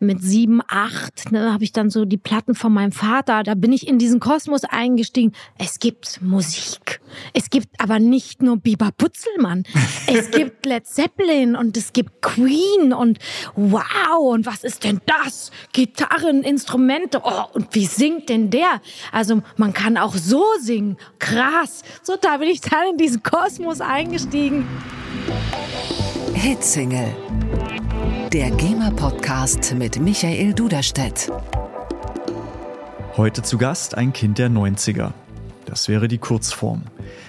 [0.00, 3.70] mit sieben, acht, ne, habe ich dann so die Platten von meinem Vater, da bin
[3.70, 5.32] ich in diesen Kosmos eingestiegen.
[5.58, 7.00] Es gibt Musik.
[7.34, 9.64] Es gibt aber nicht nur Biber Putzelmann.
[10.06, 13.18] Es gibt Led Zeppelin und es gibt Queen und
[13.54, 15.52] wow, und was ist denn das?
[15.72, 18.80] Gitarren, Instrumente, oh, und wie singt denn der?
[19.12, 20.96] Also man kann auch so singen.
[21.18, 21.82] Krass.
[22.02, 24.66] So, da bin ich dann in diesen Kosmos eingestiegen.
[26.34, 27.14] Hitsingle
[28.32, 31.32] der GEMA-Podcast mit Michael Duderstedt.
[33.16, 35.10] Heute zu Gast ein Kind der 90er.
[35.66, 36.82] Das wäre die Kurzform.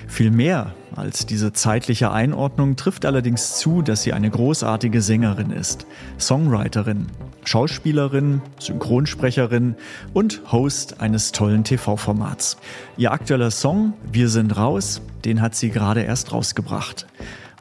[0.08, 5.88] Viel mehr als diese zeitliche Einordnung trifft allerdings zu, dass sie eine großartige Sängerin ist,
[6.20, 7.08] Songwriterin,
[7.46, 9.76] Schauspielerin, Synchronsprecherin
[10.14, 12.58] und Host eines tollen TV-Formats.
[12.98, 17.08] Ihr aktueller Song Wir sind raus, den hat sie gerade erst rausgebracht.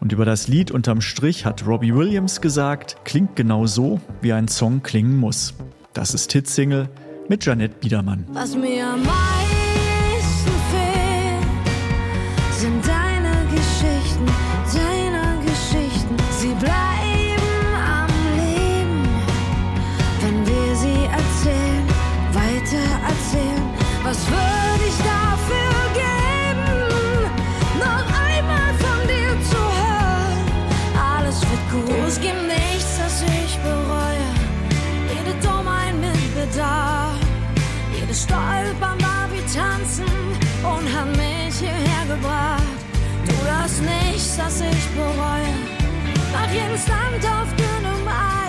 [0.01, 4.49] Und über das Lied unterm Strich hat Robbie Williams gesagt, klingt genau so, wie ein
[4.49, 5.55] Song klingen muss.
[5.93, 6.89] Das ist Hitsingle
[7.29, 8.25] mit Janette Biedermann.
[8.33, 9.03] Was mir am
[44.51, 45.55] das ich bereue.
[46.33, 48.40] Nach jedem Stand auf dünnem Eis.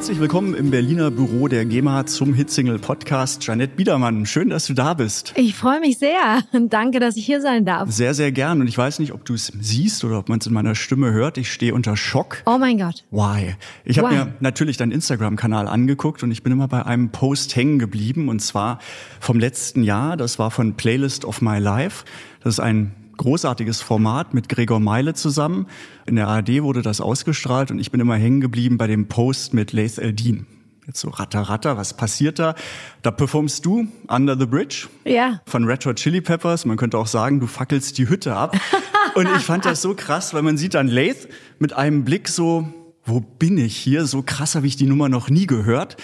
[0.00, 3.44] Herzlich willkommen im Berliner Büro der GEMA zum Hitsingle Podcast.
[3.44, 5.34] Janette Biedermann, schön, dass du da bist.
[5.36, 6.42] Ich freue mich sehr.
[6.70, 7.90] Danke, dass ich hier sein darf.
[7.90, 8.62] Sehr, sehr gern.
[8.62, 11.12] Und ich weiß nicht, ob du es siehst oder ob man es in meiner Stimme
[11.12, 11.36] hört.
[11.36, 12.42] Ich stehe unter Schock.
[12.46, 13.04] Oh mein Gott.
[13.10, 13.56] Why?
[13.84, 17.78] Ich habe mir natürlich deinen Instagram-Kanal angeguckt und ich bin immer bei einem Post hängen
[17.78, 18.78] geblieben und zwar
[19.20, 20.16] vom letzten Jahr.
[20.16, 22.06] Das war von Playlist of My Life.
[22.42, 25.66] Das ist ein großartiges Format mit Gregor Meile zusammen.
[26.06, 29.52] In der ARD wurde das ausgestrahlt und ich bin immer hängen geblieben bei dem Post
[29.54, 30.46] mit Laith Eldin.
[30.86, 32.54] Jetzt so ratter, ratter, was passiert da?
[33.02, 35.40] Da performst du Under the Bridge Ja.
[35.46, 36.64] von Red Hot Chili Peppers.
[36.64, 38.56] Man könnte auch sagen, du fackelst die Hütte ab.
[39.14, 42.66] Und ich fand das so krass, weil man sieht dann Laith mit einem Blick so,
[43.04, 44.06] wo bin ich hier?
[44.06, 45.96] So krass habe ich die Nummer noch nie gehört.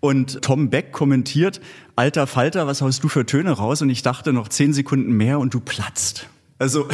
[0.00, 1.60] Und Tom Beck kommentiert,
[1.94, 3.82] alter Falter, was haust du für Töne raus?
[3.82, 6.28] Und ich dachte noch zehn Sekunden mehr und du platzt.
[6.62, 6.86] Also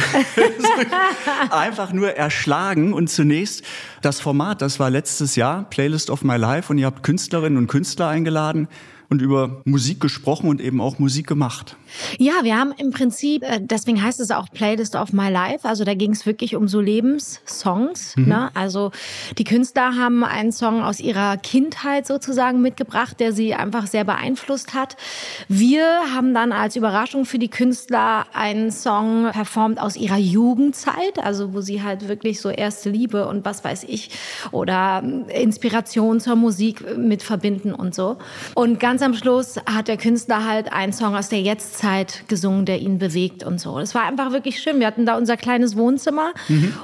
[1.51, 2.91] einfach nur erschlagen.
[2.91, 3.63] Und zunächst
[4.01, 6.73] das Format, das war letztes Jahr, Playlist of My Life.
[6.73, 8.67] Und ihr habt Künstlerinnen und Künstler eingeladen
[9.09, 11.75] und über Musik gesprochen und eben auch Musik gemacht.
[12.19, 15.83] Ja, wir haben im Prinzip, äh, deswegen heißt es auch Playlist of My Life, also
[15.83, 18.15] da ging es wirklich um so Lebenssongs.
[18.17, 18.51] Ne?
[18.53, 18.91] Also
[19.37, 24.73] die Künstler haben einen Song aus ihrer Kindheit sozusagen mitgebracht, der sie einfach sehr beeinflusst
[24.73, 24.97] hat.
[25.47, 25.83] Wir
[26.13, 31.61] haben dann als Überraschung für die Künstler einen Song performt aus ihrer Jugendzeit, also wo
[31.61, 34.11] sie halt wirklich so erste Liebe und was weiß ich
[34.51, 38.17] oder ähm, Inspiration zur Musik mit verbinden und so.
[38.53, 42.79] Und ganz am Schluss hat der Künstler halt einen Song aus der Jetztzeit gesungen, der
[42.79, 43.79] ihn bewegt und so.
[43.79, 44.79] Das war einfach wirklich schön.
[44.79, 46.33] Wir hatten da unser kleines Wohnzimmer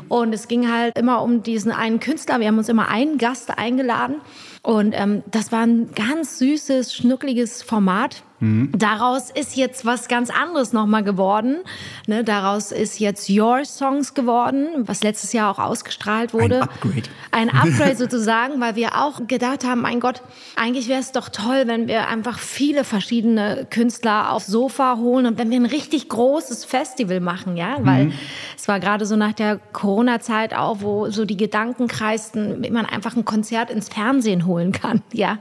[0.10, 2.40] und es ging halt immer um diesen einen Künstler.
[2.40, 4.18] Wir haben uns immer einen Gast eingeladen
[4.62, 8.24] und ähm, das war ein ganz süßes, schnuckliges Format.
[8.42, 11.58] Daraus ist jetzt was ganz anderes nochmal geworden.
[12.06, 16.62] Ne, daraus ist jetzt Your Songs geworden, was letztes Jahr auch ausgestrahlt wurde.
[16.62, 17.10] Ein Upgrade.
[17.32, 20.22] Ein Upgrade sozusagen, weil wir auch gedacht haben, mein Gott,
[20.58, 25.38] eigentlich wäre es doch toll, wenn wir einfach viele verschiedene Künstler aufs Sofa holen und
[25.38, 28.12] wenn wir ein richtig großes Festival machen, ja, weil
[28.58, 32.86] es war gerade so nach der Corona-Zeit auch, wo so die Gedanken kreisten, wie man
[32.86, 35.38] einfach ein Konzert ins Fernsehen holen kann, ja.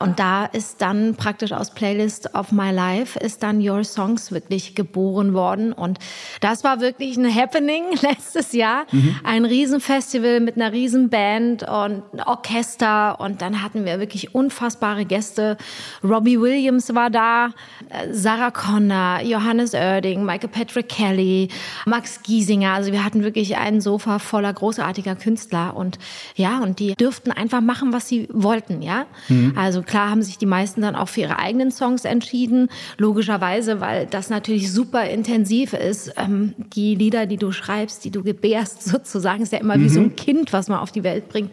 [0.00, 4.74] Und da ist dann praktisch aus Playlist of My Life ist dann Your Songs wirklich
[4.74, 5.72] geboren worden.
[5.72, 5.98] Und
[6.40, 8.86] das war wirklich ein Happening letztes Jahr.
[9.24, 13.20] Ein Riesenfestival mit einer Riesenband und Orchester.
[13.20, 15.56] Und dann hatten wir wirklich unfassbare Gäste.
[16.02, 17.46] Robbie Williams war da,
[17.88, 21.48] äh, Sarah Connor, Johannes Oerding, Michael Patrick Kelly,
[21.86, 22.50] Max Giesinger.
[22.50, 22.72] Singer.
[22.72, 25.98] Also wir hatten wirklich ein Sofa voller großartiger Künstler und
[26.34, 29.06] ja, und die dürften einfach machen, was sie wollten, ja.
[29.28, 29.54] Mhm.
[29.56, 34.06] Also klar haben sich die meisten dann auch für ihre eigenen Songs entschieden, logischerweise, weil
[34.06, 36.14] das natürlich super intensiv ist.
[36.16, 39.84] Ähm, die Lieder, die du schreibst, die du gebärst sozusagen, ist ja immer mhm.
[39.84, 40.16] wie so ein mhm.
[40.16, 41.50] Kind, was man auf die Welt bringt.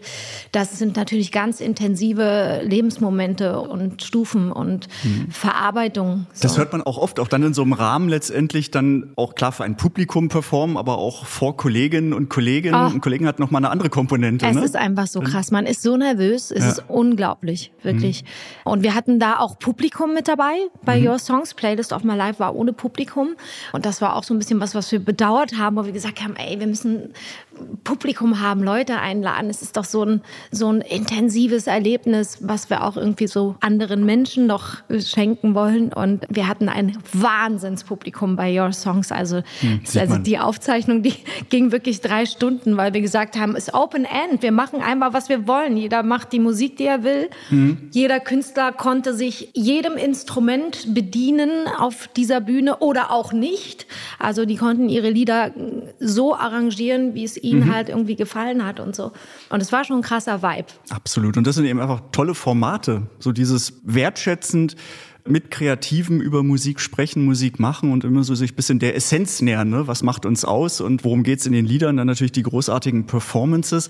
[0.51, 5.31] Das sind natürlich ganz intensive Lebensmomente und Stufen und mhm.
[5.31, 6.27] Verarbeitung.
[6.33, 6.43] So.
[6.43, 9.51] Das hört man auch oft, auch dann in so einem Rahmen letztendlich dann auch klar
[9.51, 12.85] für ein Publikum performen, aber auch vor Kolleginnen und Kollegen oh.
[12.85, 14.45] und Kollegen hat noch mal eine andere Komponente.
[14.45, 14.63] Es ne?
[14.63, 15.49] ist einfach so krass.
[15.49, 16.51] Man ist so nervös.
[16.51, 16.69] Es ja.
[16.69, 18.23] ist unglaublich, wirklich.
[18.23, 18.26] Mhm.
[18.63, 20.55] Und wir hatten da auch Publikum mit dabei.
[20.83, 21.07] Bei mhm.
[21.07, 23.35] Your Songs Playlist of My Life war ohne Publikum.
[23.73, 26.21] Und das war auch so ein bisschen was, was wir bedauert haben, wo wir gesagt
[26.23, 27.13] haben, ey, wir müssen
[27.83, 29.49] Publikum haben, Leute einladen.
[29.49, 30.21] Es ist doch so ein,
[30.51, 35.93] so ein intensives Erlebnis, was wir auch irgendwie so anderen Menschen noch schenken wollen.
[35.93, 39.11] Und wir hatten ein Wahnsinnspublikum bei Your Songs.
[39.11, 41.13] Also, hm, also die Aufzeichnung, die
[41.49, 44.41] ging wirklich drei Stunden, weil wir gesagt haben, es ist Open End.
[44.41, 45.77] Wir machen einmal, was wir wollen.
[45.77, 47.29] Jeder macht die Musik, die er will.
[47.49, 47.89] Hm.
[47.91, 53.87] Jeder Künstler konnte sich jedem Instrument bedienen auf dieser Bühne oder auch nicht.
[54.19, 55.51] Also die konnten ihre Lieder
[55.99, 57.73] so arrangieren, wie es ihnen mhm.
[57.73, 59.11] halt irgendwie gefallen hat und so.
[59.49, 60.67] Und es war schon ein krasser Vibe.
[60.89, 61.37] Absolut.
[61.37, 63.03] Und das sind eben einfach tolle Formate.
[63.19, 64.75] So dieses wertschätzend
[65.27, 69.41] mit Kreativen über Musik sprechen, Musik machen und immer so sich ein bisschen der Essenz
[69.41, 69.69] nähern.
[69.69, 69.87] Ne?
[69.87, 71.97] Was macht uns aus und worum geht's in den Liedern?
[71.97, 73.89] Dann natürlich die großartigen Performances.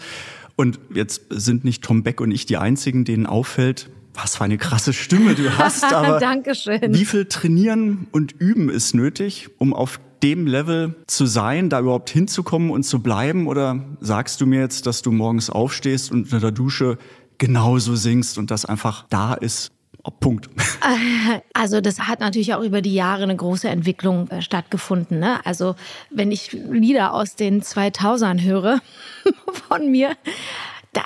[0.55, 4.57] Und jetzt sind nicht Tom Beck und ich die Einzigen, denen auffällt, was für eine
[4.57, 5.83] krasse Stimme du hast.
[5.93, 6.93] Aber Dankeschön.
[6.93, 12.09] Wie viel Trainieren und Üben ist nötig, um auf dem Level zu sein, da überhaupt
[12.09, 13.47] hinzukommen und zu bleiben?
[13.47, 16.97] Oder sagst du mir jetzt, dass du morgens aufstehst und unter der Dusche
[17.37, 19.71] genauso singst und das einfach da ist?
[20.03, 20.49] Oh, Punkt.
[21.53, 25.19] Also das hat natürlich auch über die Jahre eine große Entwicklung äh, stattgefunden.
[25.19, 25.45] Ne?
[25.45, 25.75] Also
[26.11, 28.79] wenn ich Lieder aus den 2000ern höre
[29.67, 30.15] von mir,
[30.93, 31.01] da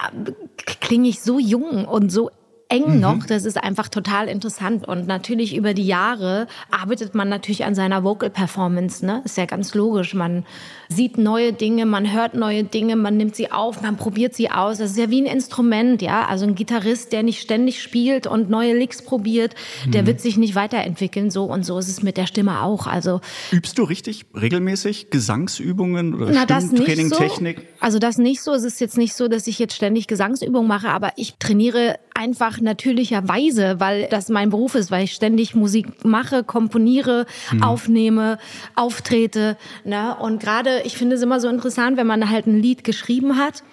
[0.56, 2.30] klinge ich so jung und so
[2.72, 3.00] eng mhm.
[3.00, 3.26] noch.
[3.26, 4.88] Das ist einfach total interessant.
[4.88, 9.06] Und natürlich über die Jahre arbeitet man natürlich an seiner Vocal Performance.
[9.06, 9.22] Ne?
[9.26, 10.14] Ist ja ganz logisch.
[10.14, 10.46] Man
[10.92, 14.78] sieht neue Dinge, man hört neue Dinge, man nimmt sie auf, man probiert sie aus.
[14.78, 16.26] Das ist ja wie ein Instrument, ja.
[16.26, 19.56] Also ein Gitarrist, der nicht ständig spielt und neue Licks probiert,
[19.86, 19.92] mhm.
[19.92, 21.32] der wird sich nicht weiterentwickeln.
[21.32, 22.88] So und so ist es mit der Stimme auch.
[22.88, 23.22] Also
[23.52, 27.16] übst du richtig regelmäßig Gesangsübungen oder Na, Stimmtraining, so.
[27.16, 27.68] Technik?
[27.80, 28.54] Also das nicht so.
[28.54, 32.60] Es ist jetzt nicht so, dass ich jetzt ständig Gesangsübungen mache, aber ich trainiere einfach
[32.60, 37.64] natürlicherweise, weil das mein Beruf ist, weil ich ständig Musik mache, komponiere, mhm.
[37.64, 38.38] aufnehme,
[38.76, 39.58] auftrete.
[39.86, 40.16] Ne?
[40.20, 43.64] Und gerade, ich finde es immer so interessant, wenn man halt ein Lied geschrieben hat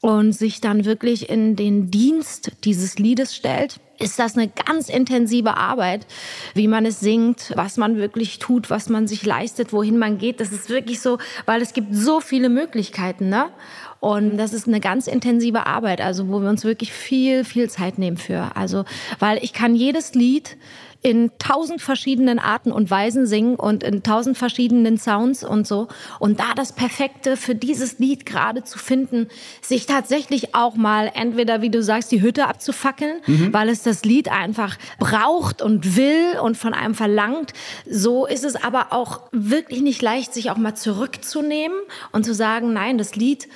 [0.00, 5.56] und sich dann wirklich in den Dienst dieses Liedes stellt ist das eine ganz intensive
[5.56, 6.06] Arbeit,
[6.54, 10.40] wie man es singt, was man wirklich tut, was man sich leistet, wohin man geht.
[10.40, 13.46] Das ist wirklich so, weil es gibt so viele Möglichkeiten, ne?
[14.00, 17.98] Und das ist eine ganz intensive Arbeit, also wo wir uns wirklich viel, viel Zeit
[17.98, 18.54] nehmen für.
[18.54, 18.84] Also,
[19.18, 20.56] weil ich kann jedes Lied
[21.06, 25.86] in tausend verschiedenen Arten und Weisen singen und in tausend verschiedenen Sounds und so.
[26.18, 29.28] Und da das Perfekte für dieses Lied gerade zu finden,
[29.62, 33.52] sich tatsächlich auch mal entweder, wie du sagst, die Hütte abzufackeln, mhm.
[33.52, 37.52] weil es das Lied einfach braucht und will und von einem verlangt.
[37.88, 41.78] So ist es aber auch wirklich nicht leicht, sich auch mal zurückzunehmen
[42.10, 43.46] und zu sagen, nein, das Lied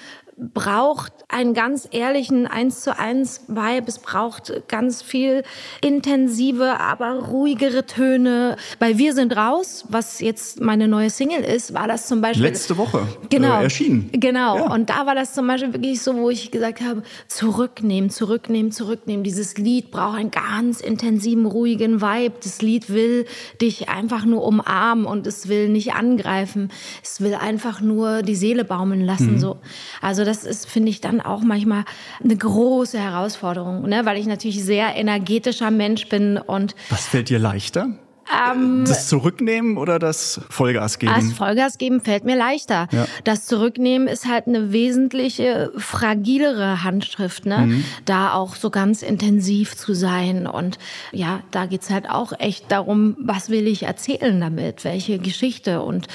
[0.55, 3.85] braucht einen ganz ehrlichen eins zu eins Vibe.
[3.87, 5.43] Es braucht ganz viel
[5.83, 8.57] intensive, aber ruhigere Töne.
[8.79, 12.77] Bei Wir sind raus, was jetzt meine neue Single ist, war das zum Beispiel letzte
[12.77, 14.11] Woche genau, äh, erschienen.
[14.13, 14.57] Genau.
[14.57, 14.73] Ja.
[14.73, 19.23] Und da war das zum Beispiel wirklich so, wo ich gesagt habe: zurücknehmen, zurücknehmen, zurücknehmen.
[19.23, 22.35] Dieses Lied braucht einen ganz intensiven, ruhigen Vibe.
[22.43, 23.27] Das Lied will
[23.61, 26.71] dich einfach nur umarmen und es will nicht angreifen.
[27.03, 29.35] Es will einfach nur die Seele baumeln lassen.
[29.35, 29.39] Mhm.
[29.39, 29.59] So.
[30.01, 31.85] Also das ist, finde ich, dann auch manchmal
[32.23, 34.07] eine große Herausforderung, ne?
[34.07, 36.75] weil ich natürlich sehr energetischer Mensch bin und.
[36.89, 37.89] Was fällt dir leichter?
[38.31, 41.13] Ähm, das Zurücknehmen oder das Vollgas geben?
[41.15, 42.89] Das Vollgas geben fällt mir leichter.
[42.93, 43.07] Ja.
[43.25, 47.59] Das Zurücknehmen ist halt eine wesentliche, fragilere Handschrift, ne?
[47.59, 47.85] Mhm.
[48.05, 50.47] Da auch so ganz intensiv zu sein.
[50.47, 50.79] Und
[51.13, 54.85] ja, da geht's halt auch echt darum, was will ich erzählen damit?
[54.85, 55.83] Welche Geschichte?
[55.83, 56.07] Und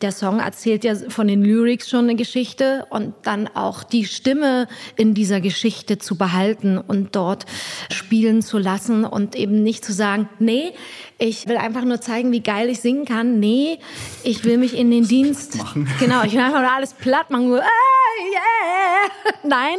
[0.00, 4.68] der Song erzählt ja von den Lyrics schon eine Geschichte und dann auch die Stimme
[4.96, 7.46] in dieser Geschichte zu behalten und dort
[7.90, 10.72] spielen zu lassen und eben nicht zu sagen, nee,
[11.22, 13.38] ich will einfach nur zeigen, wie geil ich singen kann.
[13.38, 13.78] Nee,
[14.24, 15.56] ich will mich in den Dienst.
[15.56, 15.88] Machen.
[16.00, 17.48] Genau, ich will einfach nur alles platt machen.
[17.48, 17.66] Nur, ah,
[18.32, 19.32] yeah.
[19.44, 19.78] Nein,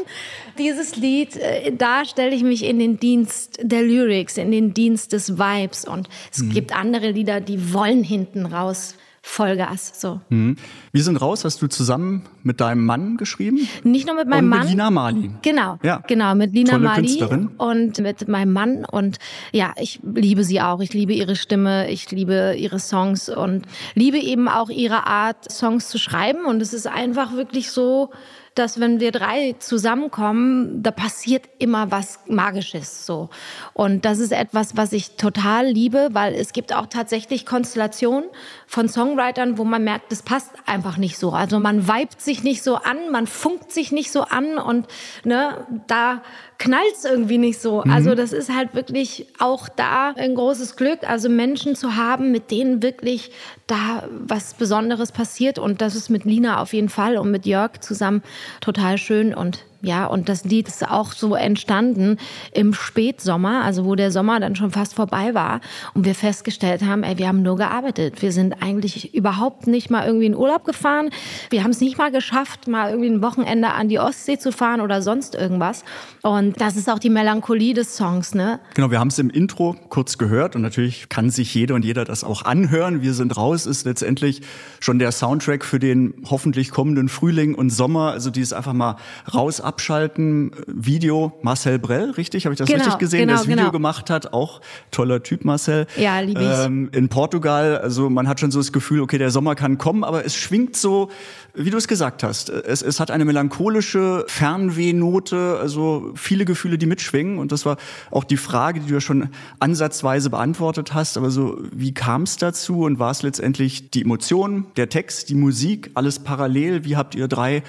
[0.57, 5.11] dieses Lied, äh, da stelle ich mich in den Dienst der Lyrics, in den Dienst
[5.11, 5.85] des Vibes.
[5.85, 6.51] Und es mhm.
[6.51, 9.93] gibt andere Lieder, die wollen hinten raus Vollgas.
[9.99, 10.19] So.
[10.29, 10.57] Mhm.
[10.91, 13.67] Wir sind raus, hast du zusammen mit deinem Mann geschrieben?
[13.83, 14.59] Nicht nur mit meinem und Mann.
[14.59, 15.31] Mit Lina Mali.
[15.41, 16.03] Genau, Ja.
[16.07, 17.47] genau, mit Lina Tolle Mali Künstlerin.
[17.57, 18.83] und mit meinem Mann.
[18.85, 19.19] Und
[19.53, 20.81] ja, ich liebe sie auch.
[20.81, 23.65] Ich liebe ihre Stimme, ich liebe ihre Songs und
[23.95, 26.45] liebe eben auch ihre Art, Songs zu schreiben.
[26.45, 28.11] Und es ist einfach wirklich so,
[28.55, 33.29] dass wenn wir drei zusammenkommen, da passiert immer was Magisches so.
[33.73, 38.29] Und das ist etwas, was ich total liebe, weil es gibt auch tatsächlich Konstellationen
[38.67, 41.31] von Songwritern, wo man merkt, das passt einfach nicht so.
[41.31, 44.87] Also man vibet sich nicht so an, man funkt sich nicht so an und
[45.23, 46.21] ne, da
[46.59, 47.81] knallt's irgendwie nicht so.
[47.81, 52.51] Also das ist halt wirklich auch da ein großes Glück, also Menschen zu haben, mit
[52.51, 53.31] denen wirklich
[53.67, 55.59] da was Besonderes passiert.
[55.59, 58.23] Und das ist mit Lina auf jeden Fall und mit Jörg zusammen
[58.61, 62.17] total schön und ja, und das Lied ist auch so entstanden
[62.53, 65.59] im Spätsommer, also wo der Sommer dann schon fast vorbei war
[65.93, 68.21] und wir festgestellt haben, ey, wir haben nur gearbeitet.
[68.21, 71.09] Wir sind eigentlich überhaupt nicht mal irgendwie in Urlaub gefahren.
[71.49, 74.79] Wir haben es nicht mal geschafft, mal irgendwie ein Wochenende an die Ostsee zu fahren
[74.79, 75.83] oder sonst irgendwas.
[76.21, 78.61] Und das ist auch die Melancholie des Songs, ne?
[78.75, 82.05] Genau, wir haben es im Intro kurz gehört und natürlich kann sich jede und jeder
[82.05, 83.01] das auch anhören.
[83.01, 84.43] Wir sind raus ist letztendlich
[84.79, 88.11] schon der Soundtrack für den hoffentlich kommenden Frühling und Sommer.
[88.11, 88.95] Also dieses einfach mal
[89.33, 91.33] raus abschalten Video.
[91.41, 92.45] Marcel Brell, richtig?
[92.45, 93.21] Habe ich das Genau, richtig gesehen?
[93.21, 93.71] genau, der das Video genau.
[93.71, 94.33] gemacht hat.
[94.33, 94.61] Auch
[94.91, 95.87] toller Typ, Marcel.
[95.97, 96.47] Ja, lieb ich.
[96.47, 100.03] Ähm, in Portugal, also man hat schon so das Gefühl, okay, der Sommer kann kommen,
[100.03, 101.09] aber es schwingt so,
[101.55, 102.49] wie du es gesagt hast.
[102.49, 107.39] Es, es hat eine melancholische Fernwehnote, also viele Gefühle, die mitschwingen.
[107.39, 107.77] Und das war
[108.11, 111.17] auch die Frage, die du ja schon ansatzweise beantwortet hast.
[111.17, 115.35] Aber so, wie kam es dazu und war es letztendlich die Emotion, der Text, die
[115.35, 116.85] Musik, alles parallel?
[116.85, 117.63] Wie habt ihr drei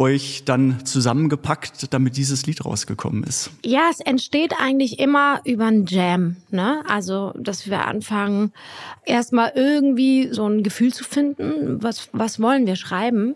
[0.00, 3.50] euch dann zusammengepackt, damit dieses Lied rausgekommen ist?
[3.64, 6.82] Ja, es entsteht eigentlich immer über ein Jam, ne?
[6.88, 8.52] Also, dass wir anfangen,
[9.04, 13.34] erstmal irgendwie so ein Gefühl zu finden, was, was wollen wir schreiben?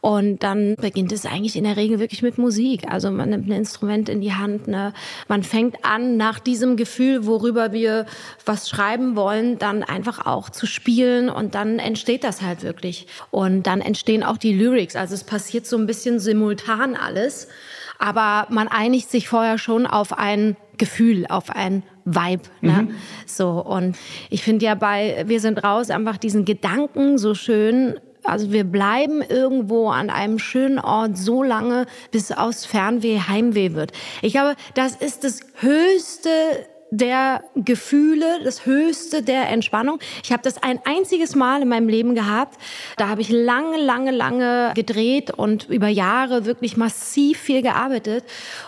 [0.00, 2.90] Und dann beginnt es eigentlich in der Regel wirklich mit Musik.
[2.90, 4.92] Also man nimmt ein Instrument in die Hand, ne?
[5.28, 8.06] man fängt an, nach diesem Gefühl, worüber wir
[8.44, 13.06] was schreiben wollen, dann einfach auch zu spielen und dann entsteht das halt wirklich.
[13.30, 14.96] Und dann entstehen auch die Lyrics.
[14.96, 17.48] Also es passiert so ein bisschen simultan alles.
[17.98, 22.42] Aber man einigt sich vorher schon auf ein Gefühl, auf ein Vibe.
[22.60, 22.88] Ne?
[23.26, 23.96] So, und
[24.30, 27.98] ich finde ja bei Wir sind raus einfach diesen Gedanken so schön.
[28.26, 33.92] Also wir bleiben irgendwo an einem schönen Ort so lange, bis aus Fernweh Heimweh wird.
[34.22, 36.30] Ich glaube, das ist das höchste
[36.90, 39.98] der Gefühle, das Höchste der Entspannung.
[40.22, 42.58] Ich habe das ein einziges Mal in meinem Leben gehabt.
[42.96, 48.24] Da habe ich lange, lange, lange gedreht und über Jahre wirklich massiv viel gearbeitet.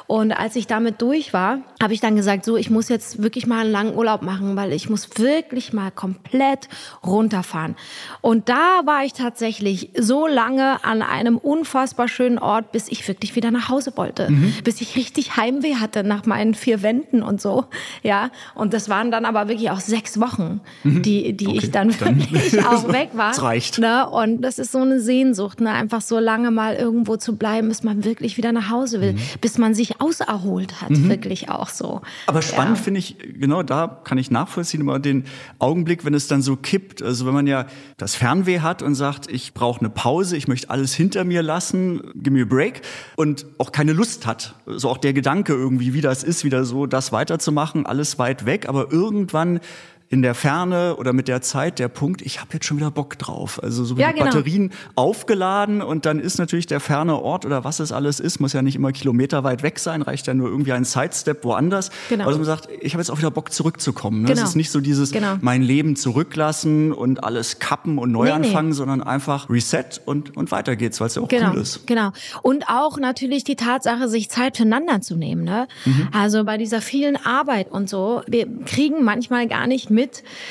[0.06, 3.46] Und als ich damit durch war, habe ich dann gesagt, so, ich muss jetzt wirklich
[3.46, 6.68] mal einen langen Urlaub machen, weil ich muss wirklich mal komplett
[7.06, 7.76] runterfahren.
[8.20, 13.36] Und da war ich tatsächlich so lange an einem unfassbar schönen Ort, bis ich wirklich
[13.36, 14.28] wieder nach Hause wollte.
[14.64, 17.66] Bis ich richtig Heimweh hatte nach meinen vier Wänden und so.
[18.08, 22.18] Ja, und das waren dann aber wirklich auch sechs Wochen, die, die ich dann dann-
[22.18, 23.28] wirklich auch weg war.
[23.32, 23.78] Das reicht.
[23.78, 24.08] Ne?
[24.08, 25.70] Und das ist so eine Sehnsucht, ne?
[25.72, 29.58] einfach so lange mal irgendwo zu bleiben, bis man wirklich wieder nach Hause will, bis
[29.58, 32.00] man sich auserholt hat, wirklich auch so.
[32.26, 32.82] Aber spannend Ja.
[32.84, 35.24] finde ich, genau da kann ich nachvollziehen, immer den
[35.58, 37.02] Augenblick, wenn es dann so kippt.
[37.02, 37.66] Also wenn man ja
[37.98, 42.00] das Fernweh hat und sagt, ich brauche eine Pause, ich möchte alles hinter mir lassen,
[42.14, 42.80] give me a break
[43.16, 44.54] und auch keine Lust hat.
[44.66, 48.68] So auch der Gedanke irgendwie, wie das ist, wieder so das weiterzumachen, alles weit weg,
[48.68, 49.60] aber irgendwann
[50.10, 53.18] in der Ferne oder mit der Zeit der Punkt, ich habe jetzt schon wieder Bock
[53.18, 53.62] drauf.
[53.62, 54.26] Also so wie Ja, die genau.
[54.26, 58.52] Batterien aufgeladen und dann ist natürlich der ferne Ort oder was es alles ist, muss
[58.52, 61.90] ja nicht immer kilometerweit weg sein, reicht ja nur irgendwie ein Sidestep woanders.
[62.08, 62.26] Genau.
[62.26, 64.22] Also man sagt, ich habe jetzt auch wieder Bock zurückzukommen.
[64.22, 64.28] Ne?
[64.28, 64.42] Genau.
[64.42, 65.36] Es ist nicht so dieses Genau.
[65.40, 68.46] mein Leben zurücklassen und alles kappen und neu Nee, nee.
[68.48, 71.86] anfangen, sondern einfach Reset und, und weiter geht's, weil es ja auch Genau, cool ist.
[71.86, 72.10] genau.
[72.42, 75.44] Und auch natürlich die Tatsache, sich Zeit füreinander zu nehmen.
[75.44, 75.66] Ne?
[75.84, 76.08] Mhm.
[76.12, 79.97] Also bei dieser vielen Arbeit und so, wir kriegen manchmal gar nicht mit,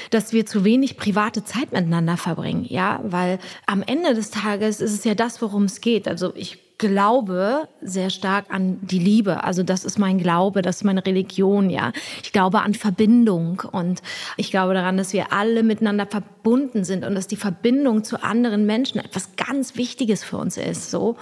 [0.10, 2.66] dass wir zu wenig private Zeit miteinander verbringen.
[2.68, 6.08] Ja, weil am Ende des Tages ist es ja das, worum es geht.
[6.08, 9.44] Also ich glaube sehr stark an die Liebe.
[9.44, 11.92] Also das ist mein Glaube, das ist meine Religion, ja.
[12.24, 14.02] Ich glaube an Verbindung und
[14.38, 18.66] ich glaube daran, dass wir alle miteinander verbunden sind und dass die Verbindung zu anderen
[18.66, 21.18] Menschen etwas ganz Wichtiges für uns ist, so.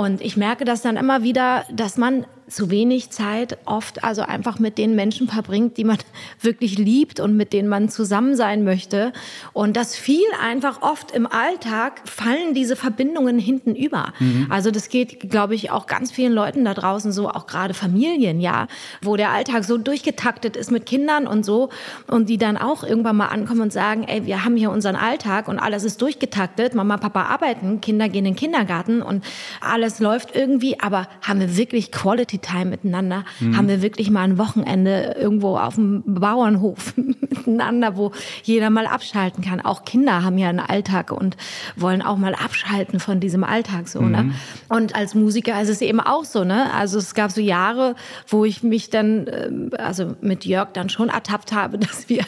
[0.00, 4.58] Und ich merke das dann immer wieder, dass man zu wenig Zeit oft also einfach
[4.58, 5.98] mit den Menschen verbringt, die man
[6.40, 9.12] wirklich liebt und mit denen man zusammen sein möchte.
[9.52, 14.12] Und das fiel einfach oft im Alltag, fallen diese Verbindungen hinten über.
[14.18, 14.46] Mhm.
[14.50, 18.40] Also das geht, glaube ich, auch ganz vielen Leuten da draußen so, auch gerade Familien,
[18.40, 18.66] ja,
[19.02, 21.68] wo der Alltag so durchgetaktet ist mit Kindern und so
[22.06, 25.46] und die dann auch irgendwann mal ankommen und sagen, ey, wir haben hier unseren Alltag
[25.46, 29.24] und alles ist durchgetaktet, Mama, Papa arbeiten, Kinder gehen in den Kindergarten und
[29.60, 33.24] alles läuft irgendwie, aber haben wir wirklich Quality Time miteinander?
[33.40, 33.56] Mhm.
[33.56, 39.42] Haben wir wirklich mal ein Wochenende irgendwo auf dem Bauernhof miteinander, wo jeder mal abschalten
[39.42, 39.60] kann?
[39.60, 41.36] Auch Kinder haben ja einen Alltag und
[41.76, 44.22] wollen auch mal abschalten von diesem Alltag so, ne?
[44.22, 44.28] mhm.
[44.28, 44.34] ne?
[44.68, 46.72] Und als Musiker ist es eben auch so, ne?
[46.72, 47.96] Also es gab so Jahre,
[48.28, 52.24] wo ich mich dann, ähm, also mit Jörg dann schon ertappt habe, dass wir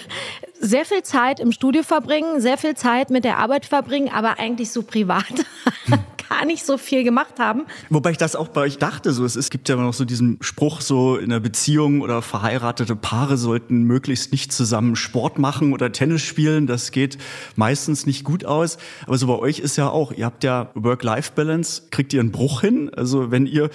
[0.62, 4.70] sehr viel Zeit im Studio verbringen, sehr viel Zeit mit der Arbeit verbringen, aber eigentlich
[4.70, 5.24] so privat
[6.28, 7.66] gar nicht so viel gemacht haben.
[7.90, 10.80] Wobei ich das auch bei euch dachte, so es, gibt ja noch so diesen Spruch,
[10.80, 16.22] so in einer Beziehung oder verheiratete Paare sollten möglichst nicht zusammen Sport machen oder Tennis
[16.22, 16.66] spielen.
[16.66, 17.18] Das geht
[17.56, 18.78] meistens nicht gut aus.
[19.06, 22.60] Aber so bei euch ist ja auch, ihr habt ja Work-Life-Balance, kriegt ihr einen Bruch
[22.60, 22.90] hin?
[22.94, 23.68] Also wenn ihr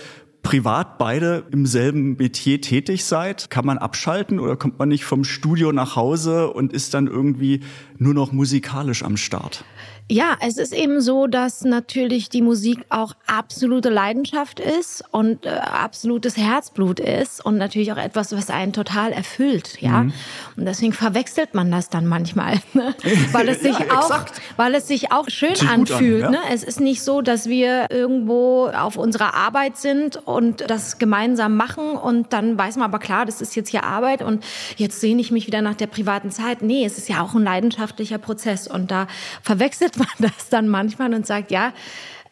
[0.47, 5.25] privat beide im selben Metier tätig seid, kann man abschalten oder kommt man nicht vom
[5.25, 7.59] Studio nach Hause und ist dann irgendwie
[7.97, 9.65] nur noch musikalisch am Start?
[10.09, 15.49] Ja, es ist eben so, dass natürlich die Musik auch absolute Leidenschaft ist und äh,
[15.49, 20.03] absolutes Herzblut ist und natürlich auch etwas, was einen total erfüllt, ja.
[20.03, 20.13] Mhm.
[20.55, 22.95] Und deswegen verwechselt man das dann manchmal, ne?
[23.33, 26.23] weil es sich ja, auch, weil es sich auch schön anfühlt.
[26.23, 26.39] An, ja.
[26.39, 26.47] ne?
[26.53, 31.91] Es ist nicht so, dass wir irgendwo auf unserer Arbeit sind und das gemeinsam machen
[31.91, 34.45] und dann weiß man aber klar, das ist jetzt hier Arbeit und
[34.77, 36.61] jetzt sehne ich mich wieder nach der privaten Zeit.
[36.61, 39.07] Nee, es ist ja auch ein leidenschaftlicher Prozess und da
[39.41, 41.73] verwechselt man das dann manchmal und sagt, ja,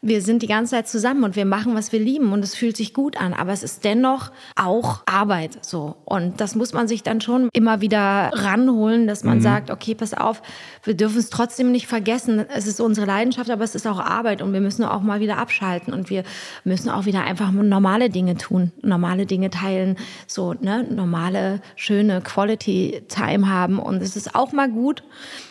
[0.05, 2.77] wir sind die ganze Zeit zusammen und wir machen, was wir lieben und es fühlt
[2.77, 5.95] sich gut an, aber es ist dennoch auch Arbeit so.
[6.05, 9.41] Und das muss man sich dann schon immer wieder ranholen, dass man mhm.
[9.41, 10.43] sagt, okay, pass auf,
[10.83, 12.45] wir dürfen es trotzdem nicht vergessen.
[12.53, 15.39] Es ist unsere Leidenschaft, aber es ist auch Arbeit und wir müssen auch mal wieder
[15.39, 16.23] abschalten und wir
[16.63, 23.01] müssen auch wieder einfach normale Dinge tun, normale Dinge teilen, so, ne, normale, schöne Quality
[23.07, 25.03] Time haben und es ist auch mal gut,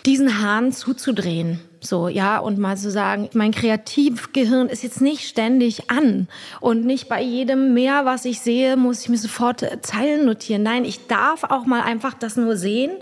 [0.06, 1.58] diesen Hahn zuzudrehen.
[1.84, 6.28] So, ja, und mal zu sagen, mein Kreativgehirn ist jetzt nicht ständig an
[6.60, 10.62] und nicht bei jedem mehr, was ich sehe, muss ich mir sofort Zeilen notieren.
[10.62, 12.92] Nein, ich darf auch mal einfach das nur sehen,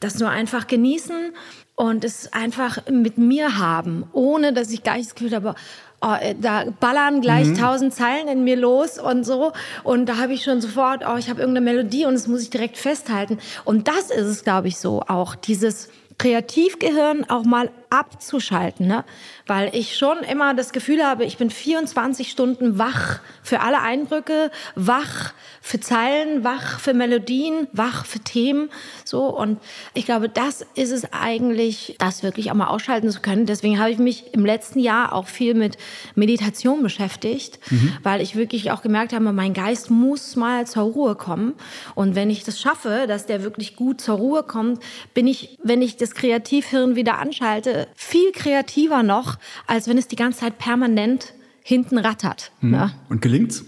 [0.00, 1.32] das nur einfach genießen
[1.76, 5.54] und es einfach mit mir haben, ohne dass ich gleich das Gefühl habe,
[6.00, 7.58] oh, äh, da ballern gleich mhm.
[7.58, 9.52] tausend Zeilen in mir los und so.
[9.84, 12.50] Und da habe ich schon sofort, oh, ich habe irgendeine Melodie und das muss ich
[12.50, 13.38] direkt festhalten.
[13.64, 19.04] Und das ist es, glaube ich, so auch, dieses Kreativgehirn auch mal abzuschalten, ne?
[19.46, 24.50] weil ich schon immer das Gefühl habe, ich bin 24 Stunden wach für alle Eindrücke,
[24.74, 28.70] wach für Zeilen, wach für Melodien, wach für Themen,
[29.04, 29.60] so und
[29.92, 33.44] ich glaube, das ist es eigentlich, das wirklich auch mal ausschalten zu können.
[33.44, 35.76] Deswegen habe ich mich im letzten Jahr auch viel mit
[36.14, 37.92] Meditation beschäftigt, mhm.
[38.02, 41.52] weil ich wirklich auch gemerkt habe, mein Geist muss mal zur Ruhe kommen
[41.94, 45.82] und wenn ich das schaffe, dass der wirklich gut zur Ruhe kommt, bin ich, wenn
[45.82, 51.34] ich das Kreativhirn wieder anschalte, viel kreativer noch, als wenn es die ganze Zeit permanent
[51.64, 52.50] hinten rattert.
[52.60, 52.74] Mhm.
[52.74, 52.90] Ja.
[53.08, 53.64] Und gelingt's?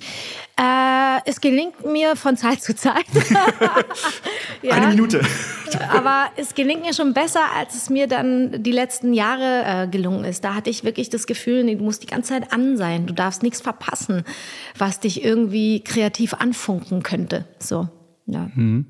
[0.57, 3.07] Äh, es gelingt mir von Zeit zu Zeit.
[4.63, 4.75] ja.
[4.75, 5.21] Eine Minute.
[5.91, 10.25] Aber es gelingt mir schon besser, als es mir dann die letzten Jahre äh, gelungen
[10.25, 10.45] ist.
[10.45, 13.07] Da hatte ich wirklich das Gefühl, nee, du musst die ganze Zeit an sein.
[13.07, 14.25] Du darfst nichts verpassen,
[14.77, 17.47] was dich irgendwie kreativ anfunken könnte.
[17.59, 17.89] So,
[18.27, 18.51] ja.
[18.55, 18.87] Mhm.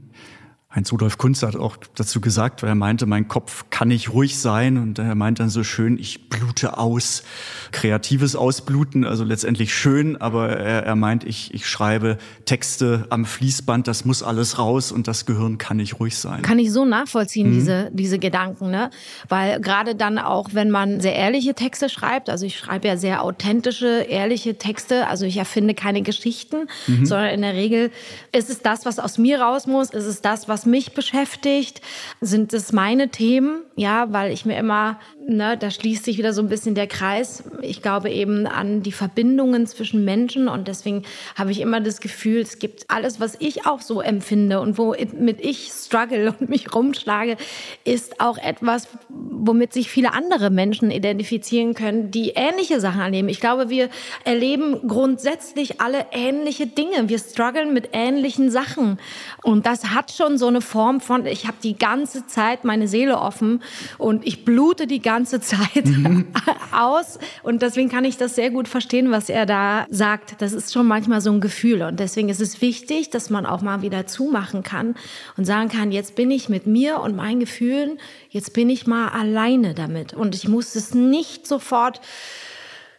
[0.74, 4.38] Heinz Rudolf Kunz hat auch dazu gesagt, weil er meinte, mein Kopf kann nicht ruhig
[4.38, 7.22] sein und er meint dann so schön, ich blute aus.
[7.70, 13.86] Kreatives Ausbluten, also letztendlich schön, aber er, er meint, ich, ich schreibe Texte am Fließband,
[13.86, 16.42] das muss alles raus und das Gehirn kann nicht ruhig sein.
[16.42, 17.54] Kann ich so nachvollziehen, mhm.
[17.54, 18.90] diese, diese Gedanken, ne?
[19.28, 23.22] Weil gerade dann auch, wenn man sehr ehrliche Texte schreibt, also ich schreibe ja sehr
[23.22, 27.06] authentische, ehrliche Texte, also ich erfinde keine Geschichten, mhm.
[27.06, 27.92] sondern in der Regel
[28.32, 31.80] ist es das, was aus mir raus muss, ist es das, was mich beschäftigt?
[32.20, 33.62] Sind es meine Themen?
[33.76, 37.44] Ja, weil ich mir immer, ne, da schließt sich wieder so ein bisschen der Kreis.
[37.62, 41.02] Ich glaube eben an die Verbindungen zwischen Menschen und deswegen
[41.34, 45.40] habe ich immer das Gefühl, es gibt alles, was ich auch so empfinde und womit
[45.40, 47.36] ich struggle und mich rumschlage,
[47.84, 53.28] ist auch etwas, womit sich viele andere Menschen identifizieren können, die ähnliche Sachen erleben.
[53.28, 53.88] Ich glaube, wir
[54.24, 57.08] erleben grundsätzlich alle ähnliche Dinge.
[57.08, 58.98] Wir strugglen mit ähnlichen Sachen.
[59.42, 63.18] Und das hat schon so eine Form von, ich habe die ganze Zeit meine Seele
[63.18, 63.62] offen
[63.98, 65.84] und ich blute die ganze ganze Zeit
[66.72, 67.20] aus.
[67.44, 70.42] Und deswegen kann ich das sehr gut verstehen, was er da sagt.
[70.42, 71.82] Das ist schon manchmal so ein Gefühl.
[71.82, 74.96] Und deswegen ist es wichtig, dass man auch mal wieder zumachen kann
[75.36, 77.98] und sagen kann, jetzt bin ich mit mir und meinen Gefühlen,
[78.28, 80.14] jetzt bin ich mal alleine damit.
[80.14, 82.00] Und ich muss es nicht sofort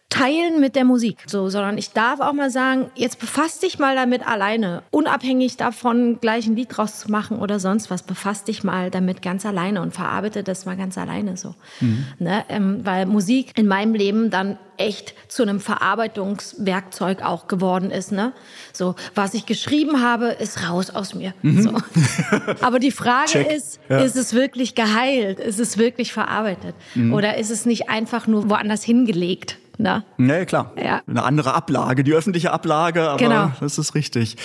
[0.09, 3.95] teilen mit der Musik, so, sondern ich darf auch mal sagen, jetzt befasst dich mal
[3.95, 8.63] damit alleine, unabhängig davon, gleich ein Lied draus zu machen oder sonst was, befasst dich
[8.63, 11.55] mal damit ganz alleine und verarbeite das mal ganz alleine so.
[11.81, 12.05] Mhm.
[12.19, 12.45] Ne?
[12.49, 18.11] Ähm, weil Musik in meinem Leben dann echt zu einem Verarbeitungswerkzeug auch geworden ist.
[18.11, 18.33] Ne?
[18.73, 21.33] So, was ich geschrieben habe, ist raus aus mir.
[21.41, 21.61] Mhm.
[21.61, 21.71] So.
[22.61, 23.51] Aber die Frage Check.
[23.51, 23.99] ist, ja.
[23.99, 25.39] ist es wirklich geheilt?
[25.39, 26.75] Ist es wirklich verarbeitet?
[26.93, 27.13] Mhm.
[27.13, 29.57] Oder ist es nicht einfach nur woanders hingelegt?
[29.77, 30.03] Ne?
[30.17, 30.71] Nee, klar.
[30.81, 31.01] Ja.
[31.07, 33.51] Eine andere Ablage, die öffentliche Ablage, aber genau.
[33.59, 34.37] das ist richtig.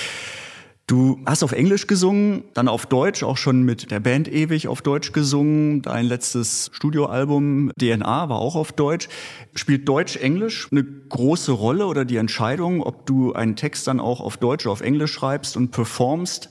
[0.91, 4.83] Du hast auf Englisch gesungen, dann auf Deutsch, auch schon mit der Band ewig auf
[4.83, 5.83] Deutsch gesungen.
[5.83, 9.09] Dein letztes Studioalbum DNA war auch auf Deutsch.
[9.55, 14.37] Spielt Deutsch-Englisch eine große Rolle oder die Entscheidung, ob du einen Text dann auch auf
[14.37, 16.51] Deutsch oder auf Englisch schreibst und performst?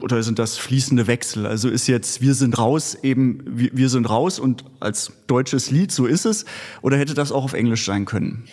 [0.00, 1.46] Oder sind das fließende Wechsel?
[1.46, 5.92] Also ist jetzt Wir sind raus eben Wir, wir sind raus und als deutsches Lied,
[5.92, 6.44] so ist es?
[6.82, 8.44] Oder hätte das auch auf Englisch sein können?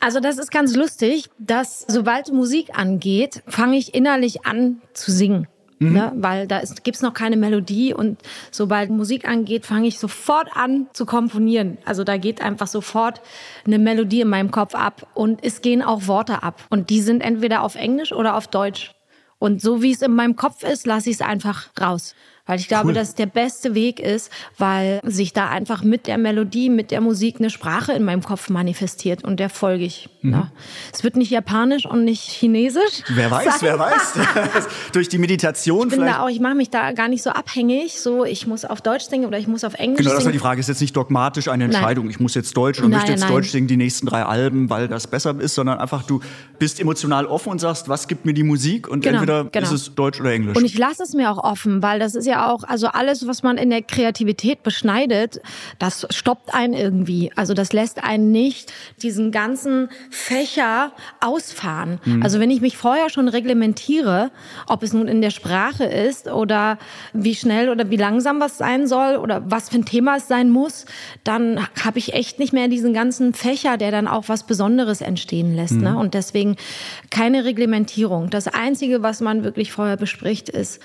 [0.00, 5.46] Also das ist ganz lustig, dass sobald Musik angeht, fange ich innerlich an zu singen.
[5.78, 5.92] Mhm.
[5.92, 6.12] Ne?
[6.16, 8.18] Weil da gibt es noch keine Melodie und
[8.50, 11.78] sobald Musik angeht, fange ich sofort an zu komponieren.
[11.84, 13.20] Also da geht einfach sofort
[13.66, 16.62] eine Melodie in meinem Kopf ab und es gehen auch Worte ab.
[16.70, 18.92] Und die sind entweder auf Englisch oder auf Deutsch.
[19.40, 22.14] Und so wie es in meinem Kopf ist, lasse ich es einfach raus.
[22.46, 22.94] Weil ich glaube, cool.
[22.94, 27.36] dass der beste Weg ist, weil sich da einfach mit der Melodie, mit der Musik
[27.38, 30.08] eine Sprache in meinem Kopf manifestiert und der folge ich.
[30.22, 30.32] Mhm.
[30.32, 30.52] Ja.
[30.92, 33.02] Es wird nicht japanisch und nicht chinesisch.
[33.08, 34.14] Wer weiß, wer weiß.
[34.92, 36.18] Durch die Meditation ich vielleicht.
[36.18, 39.26] Auch, ich mache mich da gar nicht so abhängig, so ich muss auf Deutsch singen
[39.26, 40.32] oder ich muss auf Englisch genau, das singen.
[40.32, 42.12] Genau, die Frage ist jetzt nicht dogmatisch eine Entscheidung, nein.
[42.12, 43.30] ich muss jetzt Deutsch oder nein, möchte jetzt nein.
[43.30, 46.20] Deutsch singen die nächsten drei Alben, weil das besser ist, sondern einfach du
[46.58, 49.66] bist emotional offen und sagst, was gibt mir die Musik und genau, entweder genau.
[49.66, 50.56] ist es Deutsch oder Englisch.
[50.56, 53.42] Und ich lasse es mir auch offen, weil das ist ja auch, also alles, was
[53.42, 55.40] man in der Kreativität beschneidet,
[55.78, 57.30] das stoppt einen irgendwie.
[57.36, 58.72] Also das lässt einen nicht
[59.02, 62.00] diesen ganzen Fächer ausfahren.
[62.04, 62.22] Mhm.
[62.22, 64.30] Also wenn ich mich vorher schon reglementiere,
[64.66, 66.78] ob es nun in der Sprache ist oder
[67.12, 70.50] wie schnell oder wie langsam was sein soll oder was für ein Thema es sein
[70.50, 70.86] muss,
[71.24, 75.54] dann habe ich echt nicht mehr diesen ganzen Fächer, der dann auch was Besonderes entstehen
[75.54, 75.72] lässt.
[75.72, 75.90] Ne?
[75.90, 75.94] Mhm.
[75.94, 75.98] Ne?
[75.98, 76.56] Und deswegen
[77.10, 78.30] keine Reglementierung.
[78.30, 80.80] Das Einzige, was man wirklich vorher bespricht, ist,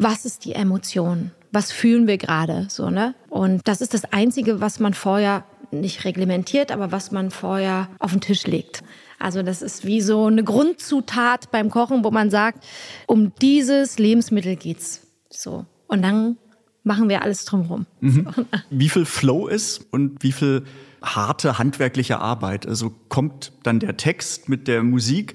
[0.00, 1.30] was ist die Emotion?
[1.52, 2.66] Was fühlen wir gerade?
[2.70, 3.14] So, ne?
[3.28, 8.12] Und das ist das Einzige, was man vorher nicht reglementiert, aber was man vorher auf
[8.12, 8.82] den Tisch legt.
[9.18, 12.64] Also das ist wie so eine Grundzutat beim Kochen, wo man sagt,
[13.06, 15.06] um dieses Lebensmittel geht's.
[15.28, 15.66] So.
[15.86, 16.38] Und dann
[16.82, 17.86] machen wir alles drumherum.
[18.00, 18.26] Mhm.
[18.34, 18.44] So.
[18.70, 20.64] Wie viel Flow ist und wie viel
[21.02, 22.66] harte handwerkliche Arbeit?
[22.66, 25.34] Also kommt dann der Text mit der Musik,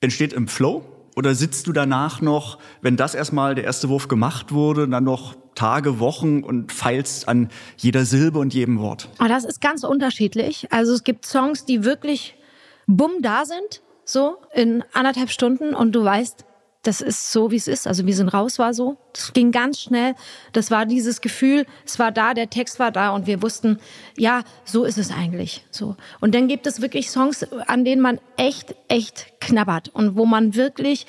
[0.00, 4.52] entsteht im Flow oder sitzt du danach noch, wenn das erstmal der erste Wurf gemacht
[4.52, 7.48] wurde, dann noch Tage, Wochen und feilst an
[7.78, 9.08] jeder Silbe und jedem Wort?
[9.18, 10.68] Oh, das ist ganz unterschiedlich.
[10.70, 12.36] Also es gibt Songs, die wirklich
[12.86, 16.44] bumm da sind, so in anderthalb Stunden und du weißt,
[16.86, 17.86] das ist so, wie es ist.
[17.86, 18.96] Also wir sind raus war so.
[19.12, 20.14] Das ging ganz schnell.
[20.52, 23.78] Das war dieses Gefühl, es war da, der Text war da und wir wussten,
[24.16, 25.64] ja, so ist es eigentlich.
[25.70, 25.96] So.
[26.20, 30.54] Und dann gibt es wirklich Songs, an denen man echt, echt knabbert und wo man
[30.54, 31.06] wirklich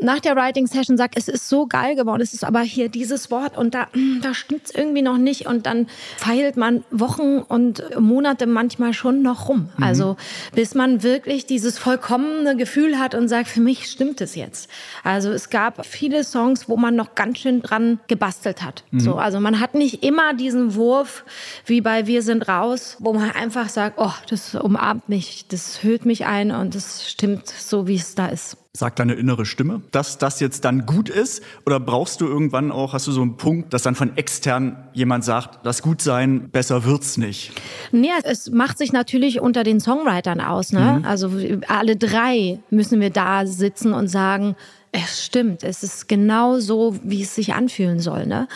[0.00, 3.30] nach der Writing Session sagt, es ist so geil geworden, es ist aber hier dieses
[3.30, 7.82] Wort und da, hm, da stimmt's irgendwie noch nicht und dann feilt man Wochen und
[7.98, 9.68] Monate manchmal schon noch rum.
[9.76, 9.84] Mhm.
[9.84, 10.16] Also
[10.54, 14.70] bis man wirklich dieses vollkommene Gefühl hat und sagt, für mich stimmt es jetzt.
[15.04, 18.84] Also es gab viele Songs, wo man noch ganz schön dran gebastelt hat.
[18.90, 19.00] Mhm.
[19.00, 21.24] So, also man hat nicht immer diesen Wurf
[21.64, 26.06] wie bei Wir sind raus, wo man einfach sagt, oh, das umarmt mich, das hüllt
[26.06, 28.56] mich ein und das stimmt so, wie es da ist.
[28.76, 31.42] Sagt deine innere Stimme, dass das jetzt dann gut ist?
[31.64, 35.24] Oder brauchst du irgendwann auch, hast du so einen Punkt, dass dann von extern jemand
[35.24, 37.52] sagt, das Gutsein, besser wird's nicht?
[37.90, 40.72] Nee, es macht sich natürlich unter den Songwritern aus.
[40.72, 40.98] Ne?
[40.98, 41.04] Mhm.
[41.06, 41.30] Also
[41.68, 44.56] alle drei müssen wir da sitzen und sagen,
[44.92, 48.26] es stimmt, es ist genau so, wie es sich anfühlen soll.
[48.26, 48.48] Ne?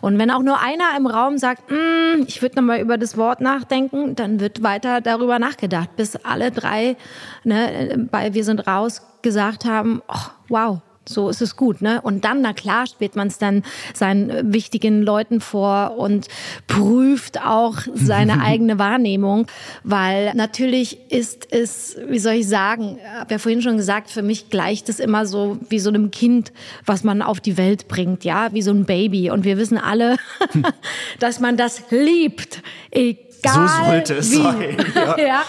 [0.00, 3.40] Und wenn auch nur einer im Raum sagt, mm, ich würde nochmal über das Wort
[3.40, 6.96] nachdenken, dann wird weiter darüber nachgedacht, bis alle drei
[7.44, 12.02] ne, bei Wir sind raus gesagt haben, oh, wow, So ist es gut, ne?
[12.02, 13.62] Und dann, na klar, spielt man es dann
[13.94, 16.28] seinen äh, wichtigen Leuten vor und
[16.66, 19.46] prüft auch seine eigene Wahrnehmung,
[19.84, 24.50] weil natürlich ist es, wie soll ich sagen, habe ja vorhin schon gesagt, für mich
[24.50, 26.52] gleicht es immer so wie so einem Kind,
[26.84, 29.30] was man auf die Welt bringt, ja, wie so ein Baby.
[29.30, 30.16] Und wir wissen alle,
[31.20, 34.42] dass man das liebt, egal So sollte es wie.
[34.42, 35.18] sein, ja.
[35.18, 35.42] ja.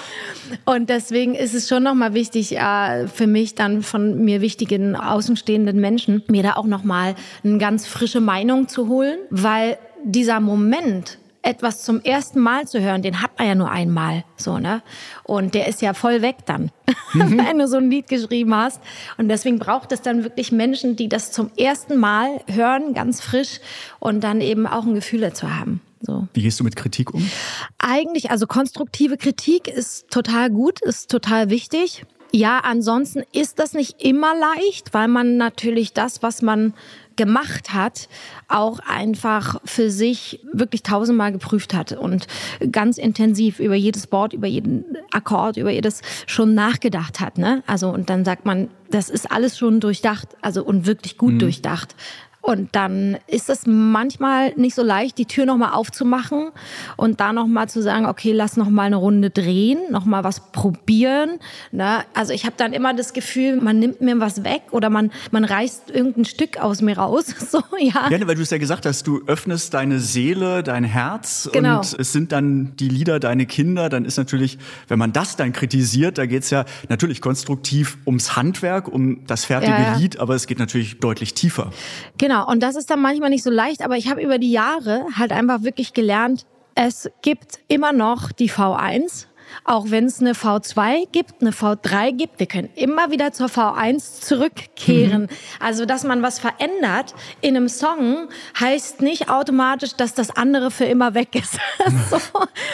[0.66, 5.80] Und deswegen ist es schon nochmal wichtig, äh, für mich dann von mir wichtigen außenstehenden
[5.80, 11.84] Menschen, mir da auch nochmal eine ganz frische Meinung zu holen, weil dieser Moment, etwas
[11.84, 14.82] zum ersten Mal zu hören, den hat man ja nur einmal, so, ne?
[15.24, 16.70] Und der ist ja voll weg dann,
[17.14, 18.82] wenn du so ein Lied geschrieben hast.
[19.18, 23.62] Und deswegen braucht es dann wirklich Menschen, die das zum ersten Mal hören, ganz frisch
[24.00, 25.82] und dann eben auch ein Gefühl dazu haben.
[26.02, 26.28] So.
[26.34, 27.30] Wie gehst du mit Kritik um?
[27.78, 32.06] Eigentlich, also konstruktive Kritik ist total gut, ist total wichtig.
[32.32, 36.74] Ja, ansonsten ist das nicht immer leicht, weil man natürlich das, was man
[37.16, 38.08] gemacht hat,
[38.48, 42.28] auch einfach für sich wirklich tausendmal geprüft hat und
[42.72, 47.38] ganz intensiv über jedes Wort, über jeden Akkord, über jedes schon nachgedacht hat.
[47.38, 47.64] Ne?
[47.68, 51.96] Also und dann sagt man, das ist alles schon durchdacht, also und wirklich gut durchdacht.
[52.41, 56.49] Und dann ist es manchmal nicht so leicht, die Tür nochmal aufzumachen
[56.95, 61.39] und da nochmal zu sagen, okay, lass nochmal eine Runde drehen, nochmal was probieren.
[61.71, 61.99] Ne?
[62.13, 65.43] Also ich habe dann immer das Gefühl, man nimmt mir was weg oder man, man
[65.43, 67.25] reißt irgendein Stück aus mir raus.
[67.49, 68.10] So, ja.
[68.12, 71.78] Ja, weil du es ja gesagt hast, du öffnest deine Seele, dein Herz Genau.
[71.78, 73.89] und es sind dann die Lieder deine Kinder.
[73.89, 78.88] Dann ist natürlich, wenn man das dann kritisiert, da geht's ja natürlich konstruktiv ums Handwerk,
[78.88, 79.97] um das fertige Ja, ja.
[79.97, 81.71] Lied, aber es geht natürlich deutlich tiefer.
[82.19, 85.06] Genau, und das ist dann manchmal nicht so leicht, aber ich habe über die Jahre
[85.18, 89.26] halt einfach wirklich gelernt, es gibt immer noch die V1,
[89.64, 92.40] auch wenn es eine V2 gibt, eine V3 gibt.
[92.40, 95.28] Wir können immer wieder zur V1 zurückkehren.
[95.60, 100.86] Also, dass man was verändert in einem Song, heißt nicht automatisch, dass das andere für
[100.86, 101.60] immer weg ist.
[102.10, 102.20] so,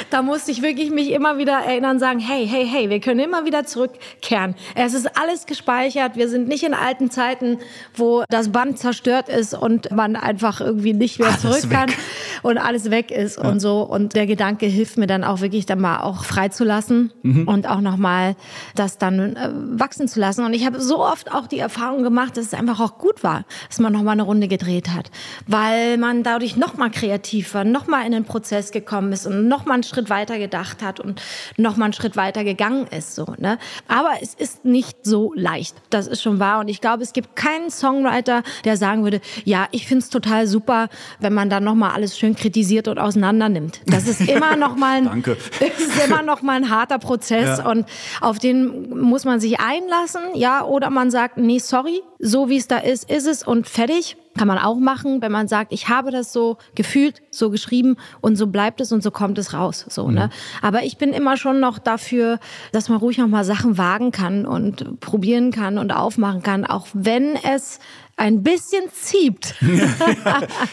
[0.10, 3.46] da musste ich wirklich mich immer wieder erinnern, sagen, hey, hey, hey, wir können immer
[3.46, 4.56] wieder zurückkehren.
[4.76, 6.16] Es ist alles gespeichert.
[6.16, 7.60] Wir sind nicht in alten Zeiten,
[7.96, 11.98] wo das Band zerstört ist und man einfach irgendwie nicht mehr Alles zurück kann weg.
[12.44, 13.82] und alles weg ist und so.
[13.82, 16.24] Und der Gedanke hilft mir dann auch wirklich dann mal auch
[16.66, 17.12] freizulassen
[17.46, 18.36] und auch nochmal
[18.76, 19.50] das dann äh,
[19.80, 20.44] wachsen zu lassen.
[20.46, 23.46] Und ich habe so oft auch die Erfahrung gemacht, dass es einfach auch gut war,
[23.68, 25.12] dass man nochmal eine Runde gedreht hat,
[25.48, 29.84] weil man dadurch nochmal kreativ war, nochmal in den Prozess gekommen ist und nochmal einen
[29.84, 31.22] Schritt weiter gedacht hat und
[31.58, 33.16] nochmal einen Schritt weiter gegangen ist.
[33.16, 33.58] So, ne?
[33.88, 35.76] Aber es ist nicht so leicht.
[35.90, 36.60] Das ist schon wahr.
[36.60, 40.48] Und ich glaube, es gibt keinen Songwriter, der sagen würde, ja, ich finde es total
[40.48, 43.82] super, wenn man dann nochmal alles schön kritisiert und auseinander nimmt.
[43.86, 45.38] Das ist immer noch mal ein, Danke.
[45.60, 47.70] ist immer noch mal ein harter Prozess Ja.
[47.70, 47.86] und
[48.22, 52.68] auf den muss man sich einlassen, ja, oder man sagt, nee, sorry, so wie es
[52.68, 54.18] da ist, ist es und fertig.
[54.38, 58.36] Kann man auch machen, wenn man sagt, ich habe das so gefühlt, so geschrieben und
[58.36, 60.30] so bleibt es und so kommt es raus, so, ne?
[60.62, 62.40] Aber ich bin immer schon noch dafür,
[62.72, 66.88] dass man ruhig noch mal Sachen wagen kann und probieren kann und aufmachen kann, auch
[66.94, 67.80] wenn es
[68.18, 69.56] ein bisschen zieht.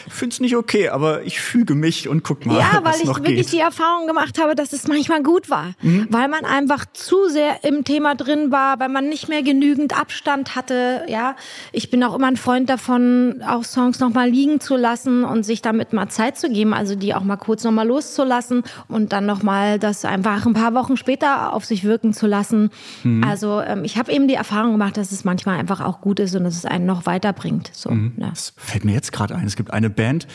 [0.07, 3.35] Ich find's nicht okay, aber ich füge mich und guck mal, Ja, weil ich wirklich
[3.35, 3.47] geht.
[3.47, 3.51] Mhm.
[3.51, 5.73] die Erfahrung gemacht habe, dass es manchmal gut war.
[5.81, 10.55] Weil man einfach zu sehr im Thema drin war, weil man nicht mehr genügend Abstand
[10.55, 11.03] hatte.
[11.07, 11.35] Ja,
[11.71, 15.61] ich bin auch immer ein Freund davon, auch Songs nochmal liegen zu lassen und sich
[15.61, 19.79] damit mal Zeit zu geben, also die auch mal kurz nochmal loszulassen und dann nochmal
[19.79, 22.69] das einfach ein paar Wochen später auf sich wirken zu lassen.
[23.03, 23.23] Mhm.
[23.23, 26.35] Also ähm, ich habe eben die Erfahrung gemacht, dass es manchmal einfach auch gut ist
[26.35, 27.69] und dass es einen noch weiterbringt.
[27.73, 28.13] So, Mhm.
[28.17, 28.27] ne?
[28.29, 29.45] Das fällt mir jetzt gerade ein.
[29.45, 30.27] Es gibt eine Band,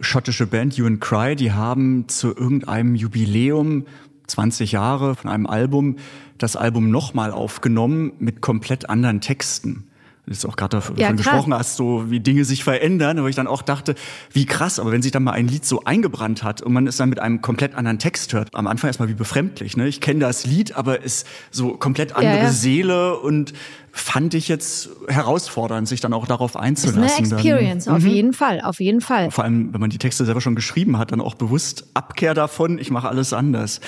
[0.00, 3.86] schottische Band, You and Cry, die haben zu irgendeinem Jubiläum
[4.26, 5.96] 20 Jahre von einem Album
[6.36, 9.87] das Album nochmal aufgenommen mit komplett anderen Texten.
[10.28, 13.46] Jetzt auch gerade davon Ja, gesprochen hast, so wie Dinge sich verändern, wo ich dann
[13.46, 13.94] auch dachte,
[14.32, 16.96] wie krass, aber wenn sich dann mal ein Lied so eingebrannt hat und man es
[16.98, 19.88] dann mit einem komplett anderen Text hört, am Anfang erstmal wie befremdlich, ne?
[19.88, 22.50] Ich kenne das Lied, aber es so komplett andere ja.
[22.50, 23.52] Seele und
[23.90, 27.16] fand ich jetzt herausfordernd, sich dann auch darauf Das ist einzulassen.
[27.18, 27.38] eine dann.
[27.38, 29.30] Experience, auf jeden Fall, auf jeden Fall.
[29.30, 32.78] Vor allem, wenn man die Texte selber schon geschrieben hat, dann auch bewusst Abkehr davon,
[32.78, 33.80] ich mache alles anders.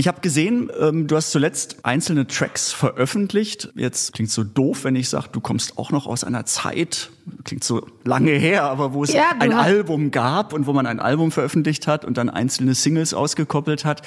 [0.00, 3.70] Ich habe gesehen, ähm, du hast zuletzt einzelne Tracks veröffentlicht.
[3.74, 7.10] Jetzt klingt so doof, wenn ich sage, du kommst auch noch aus einer Zeit,
[7.44, 10.86] klingt so lange her, aber wo es Ja, ein hast- Album gab und wo man
[10.86, 14.00] ein Album veröffentlicht hat und dann einzelne Singles ausgekoppelt hat.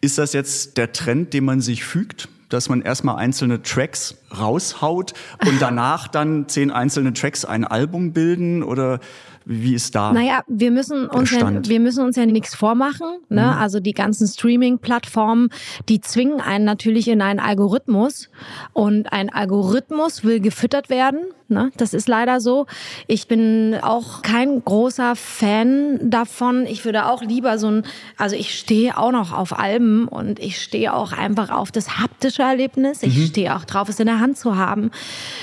[0.00, 2.28] Ist das jetzt der Trend, dem man sich fügt?
[2.48, 5.12] Dass man erstmal einzelne Tracks raushaut
[5.44, 8.62] und danach dann zehn einzelne Tracks ein Album bilden?
[8.62, 9.00] Oder
[9.44, 10.12] Wie ist da?
[10.12, 13.06] Naja, wir müssen uns ja, wir müssen uns ja nichts vormachen.
[13.28, 13.42] Ne?
[13.42, 13.58] Mhm.
[13.62, 15.50] Also die ganzen Streaming-Plattformen,
[15.88, 18.30] die zwingen einen natürlich in einen Algorithmus.
[18.72, 21.20] Und ein Algorithmus will gefüttert werden.
[21.52, 21.70] Ne?
[21.76, 22.66] Das ist leider so.
[23.06, 26.66] Ich bin auch kein großer Fan davon.
[26.66, 27.82] Ich würde auch lieber so ein,
[28.16, 32.42] also ich stehe auch noch auf Alben und ich stehe auch einfach auf das haptische
[32.42, 33.02] Erlebnis.
[33.02, 34.90] Ich stehe auch drauf, es in der Hand zu haben.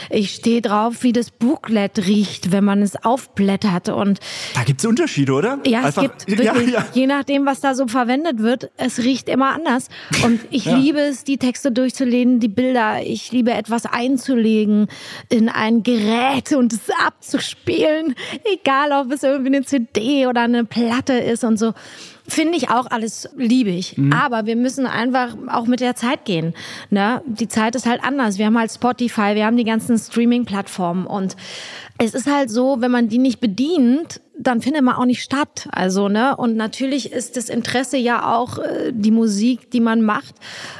[0.09, 4.19] Ich stehe drauf, wie das Booklet riecht, wenn man es aufblättert und
[4.55, 5.59] Da gibt's Unterschiede, oder?
[5.65, 6.85] ja, Einfach- es gibt wirklich, Ja, ja.
[6.93, 9.87] je nachdem, was da so verwendet wird, es riecht immer anders.
[10.23, 10.75] Und ich Ja.
[10.77, 13.01] liebe es, die Texte durchzulesen, die Bilder.
[13.03, 14.87] Ich liebe etwas einzulegen
[15.29, 18.15] in ein Gerät und es abzuspielen.
[18.43, 21.73] Egal, ob es irgendwie eine CD oder eine Platte ist und so.
[22.29, 23.97] Finde ich auch alles liebig.
[23.97, 24.13] Mhm.
[24.13, 26.53] Aber wir müssen einfach auch mit der Zeit gehen.
[26.89, 27.21] Ne?
[27.25, 28.37] Die Zeit ist halt anders.
[28.37, 31.35] Wir haben halt Spotify, wir haben die ganzen Streaming-Plattformen und
[31.97, 35.67] es ist halt so, wenn man die nicht bedient, dann findet man auch nicht statt.
[35.71, 36.35] Also, ne?
[36.35, 40.35] Und natürlich ist das Interesse ja auch äh, die Musik, die man macht,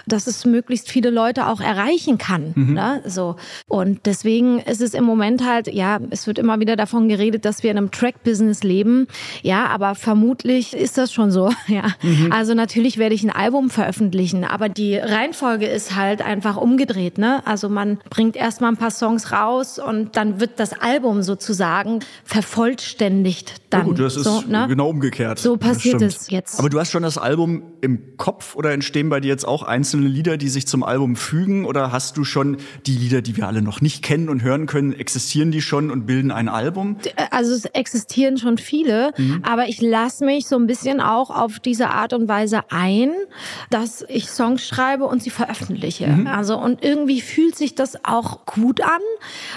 [0.08, 2.54] dass es möglichst viele Leute auch erreichen kann.
[2.56, 3.02] Ne?
[3.06, 3.36] So.
[3.67, 7.63] Und deswegen ist es im Moment halt, ja, es wird immer wieder davon geredet, dass
[7.63, 9.08] wir in einem Track-Business leben.
[9.43, 11.50] Ja, aber vermutlich ist das schon so.
[11.67, 11.84] Ja.
[12.32, 17.19] Also natürlich werde ich ein Album veröffentlichen, aber die Reihenfolge ist halt einfach umgedreht.
[17.19, 17.45] Ne?
[17.45, 23.49] Also man bringt erstmal ein paar Songs raus und dann wird das Album sozusagen vervollständigt.
[23.70, 23.82] Dann.
[23.82, 24.66] Ja gut, das ist so, ne?
[24.68, 25.40] genau umgekehrt.
[25.40, 26.60] So passiert es jetzt.
[26.60, 30.08] Aber du hast schon das Album im Kopf oder entstehen bei dir jetzt auch einzelne
[30.08, 31.66] Lieder, die sich zum Album fügen?
[31.66, 34.94] Oder hast du schon die Lieder, die wir alle noch nicht kennen und hören können,
[34.94, 36.98] existieren die schon und bilden ein Album?
[37.32, 39.42] also es existieren schon viele, Mhm.
[39.44, 43.12] aber ich lasse mich so ein bisschen auch auf diese Art und Weise ein,
[43.70, 46.08] dass ich Songs schreibe und sie veröffentliche.
[46.08, 46.28] Mhm.
[46.28, 49.02] Also und irgendwie fühlt sich das auch gut an,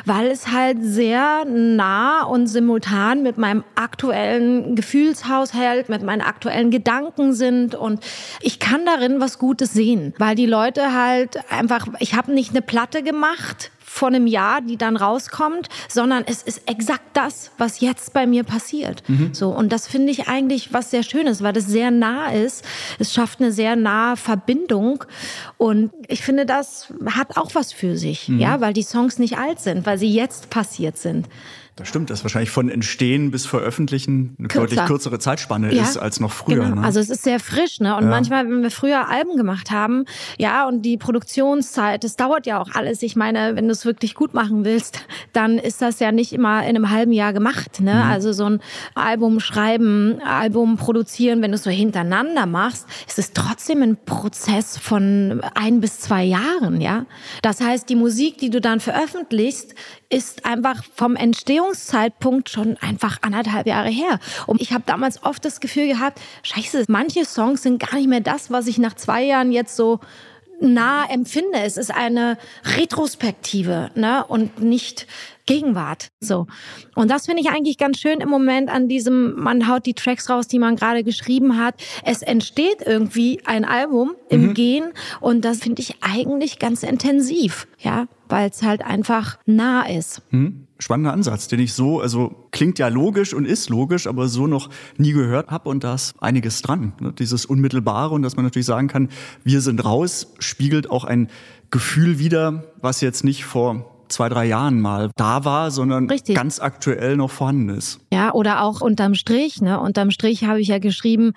[0.05, 7.33] weil es halt sehr nah und simultan mit meinem aktuellen Gefühlshaushalt, mit meinen aktuellen Gedanken
[7.33, 8.01] sind und
[8.41, 12.63] ich kann darin was Gutes sehen, weil die Leute halt einfach, ich habe nicht eine
[12.63, 18.15] Platte gemacht vor einem Jahr, die dann rauskommt, sondern es ist exakt das, was jetzt
[18.15, 19.03] bei mir passiert.
[19.33, 22.65] So und das finde ich eigentlich was sehr Schönes, weil das sehr nah ist.
[22.99, 25.05] Es schafft eine sehr nahe Verbindung
[25.59, 29.61] und ich finde, das hat auch was für sich, ja, weil die Songs nicht alt
[29.61, 31.29] sind, weil sie jetzt passiert sind.
[31.77, 34.67] Das stimmt, dass wahrscheinlich von Entstehen bis Veröffentlichen eine Kürzer.
[34.67, 36.65] deutlich kürzere Zeitspanne Ja, ist als noch früher.
[36.65, 36.75] Genau.
[36.77, 36.83] Ne?
[36.85, 37.97] Also es ist sehr frisch, ne?
[37.97, 38.11] Und Ja.
[38.11, 40.05] manchmal, wenn wir früher Alben gemacht haben,
[40.39, 43.03] ja, und die Produktionszeit, das dauert ja auch alles.
[43.03, 45.01] Ich meine, wenn du es wirklich gut machen willst,
[45.33, 47.95] dann ist das ja nicht immer in einem halben Jahr gemacht, ne?
[47.95, 48.11] Mhm.
[48.11, 48.61] Also so ein
[48.95, 54.77] Album schreiben, Album produzieren, wenn du es so hintereinander machst, ist es trotzdem ein Prozess
[54.77, 57.07] von ein bis zwei Jahren, ja.
[57.41, 59.75] Das heißt, die Musik, die du dann veröffentlichst,
[60.13, 64.19] ist einfach vom Entstehungszeitpunkt schon einfach anderthalb Jahre her.
[64.47, 68.21] Und ich habe damals oft das Gefühl gehabt, scheiße, manche Songs sind gar nicht mehr
[68.21, 70.01] das, was ich nach zwei Jahren jetzt so
[70.61, 71.59] nah empfinde.
[71.65, 72.37] Es ist eine
[72.77, 74.25] Retrospektive ne?
[74.29, 75.07] und nicht
[75.47, 76.11] Gegenwart.
[76.21, 76.47] So.
[76.95, 80.31] Und das finde ich eigentlich ganz schön im Moment an diesem, man haut die Tracks
[80.31, 81.75] raus, die man gerade geschrieben hat.
[82.05, 88.07] Es entsteht irgendwie ein Album im Gehen und das finde ich eigentlich ganz intensiv, ja,
[88.33, 90.23] weil es halt einfach nah ist.
[90.31, 90.67] Hm?
[90.79, 94.71] Spannender Ansatz, den ich so, also klingt ja logisch und ist logisch, aber so noch
[94.97, 96.95] nie gehört habe und da ist einiges dran.
[96.99, 97.13] Ne?
[97.13, 99.11] Dieses Unmittelbare und dass man natürlich sagen kann,
[99.45, 101.29] wir sind raus, spiegelt auch ein
[101.71, 106.35] Gefühl wider, was jetzt nicht vor zwei, drei Jahren mal da war, sondern Richtig.
[106.35, 108.01] ganz aktuell noch vorhanden ist.
[108.13, 109.81] Ja, oder auch unterm Strich, ne?
[109.81, 111.33] Unterm Strich habe ich ja geschrieben,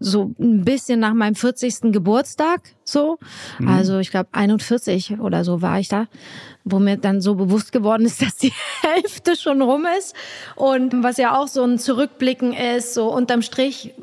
[0.00, 1.92] so ein bisschen nach meinem 40.
[1.92, 3.18] Geburtstag, so.
[3.66, 6.06] Also ich glaube 41 oder so war ich da,
[6.64, 10.14] wo mir dann so bewusst geworden ist, dass die Hälfte schon rum ist.
[10.54, 13.94] Und was ja auch so ein Zurückblicken ist, so unterm Strich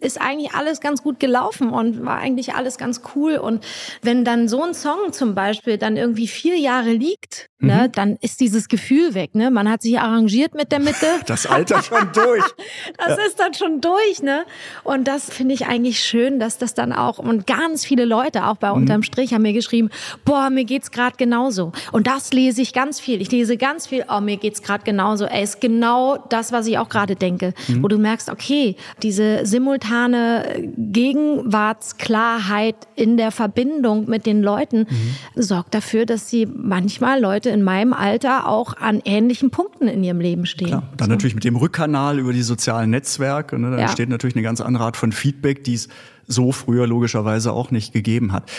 [0.00, 3.36] ist eigentlich alles ganz gut gelaufen und war eigentlich alles ganz cool.
[3.36, 3.64] Und
[4.02, 8.40] wenn dann so ein Song zum Beispiel dann irgendwie vier Jahre liegt, ne, dann ist
[8.40, 9.34] dieses Gefühl weg.
[9.34, 9.50] Ne?
[9.50, 11.06] Man hat sich arrangiert mit der Mitte.
[11.26, 12.42] Das Alter schon durch.
[12.98, 14.44] Das ist dann schon durch, ne?
[14.84, 18.56] Und das finde ich eigentlich schön, dass das dann auch und ganz viele Leute auch
[18.56, 19.90] bei unterm Strich haben mir geschrieben,
[20.24, 21.72] boah, mir geht's gerade genauso.
[21.92, 23.20] Und das lese ich ganz viel.
[23.20, 25.24] Ich lese ganz viel, oh, mir geht's gerade genauso.
[25.26, 30.70] Ey, ist genau das, was ich auch gerade denke, wo du merkst, okay, diese simultane
[30.76, 34.86] Gegenwartsklarheit in der Verbindung mit den Leuten
[35.34, 40.20] sorgt dafür, dass sie manchmal Leute in meinem Alter auch an ähnlichen Punkten in ihrem
[40.20, 40.68] Leben stehen.
[40.68, 40.82] Klar.
[40.96, 43.58] Dann natürlich mit dem Rückkanal über die sozialen Netzwerke.
[43.58, 43.82] Ne, da Ja.
[43.84, 45.88] entsteht natürlich eine ganz andere Art von Feedback, die es
[46.32, 48.50] so früher logischerweise auch nicht gegeben hat.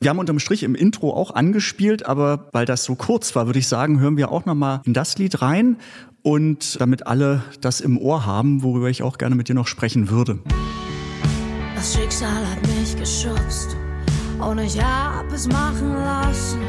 [0.00, 3.58] Wir haben unterm Strich im Intro auch angespielt, aber weil das so kurz war, würde
[3.58, 5.76] ich sagen, hören wir auch noch mal in das Lied rein
[6.22, 10.08] und damit alle das im Ohr haben, worüber ich auch gerne mit dir noch sprechen
[10.08, 10.38] würde.
[11.74, 13.76] Das Schicksal hat mich geschubst
[14.38, 16.60] und ich hab es machen lassen.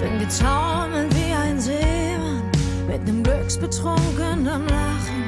[0.00, 2.42] Bin getaumelt wie ein Seemann
[2.88, 5.24] mit nem glücksbetrunkenen Lachen.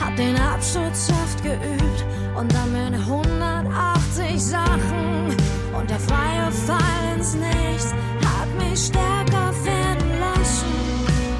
[0.00, 2.04] Hab den Absturz oft geübt
[2.36, 2.90] und dann mir
[3.72, 5.36] 180 Sachen.
[5.72, 7.94] Und der freie Fall ins Nichts
[8.24, 10.72] hat mich stärker werden lassen.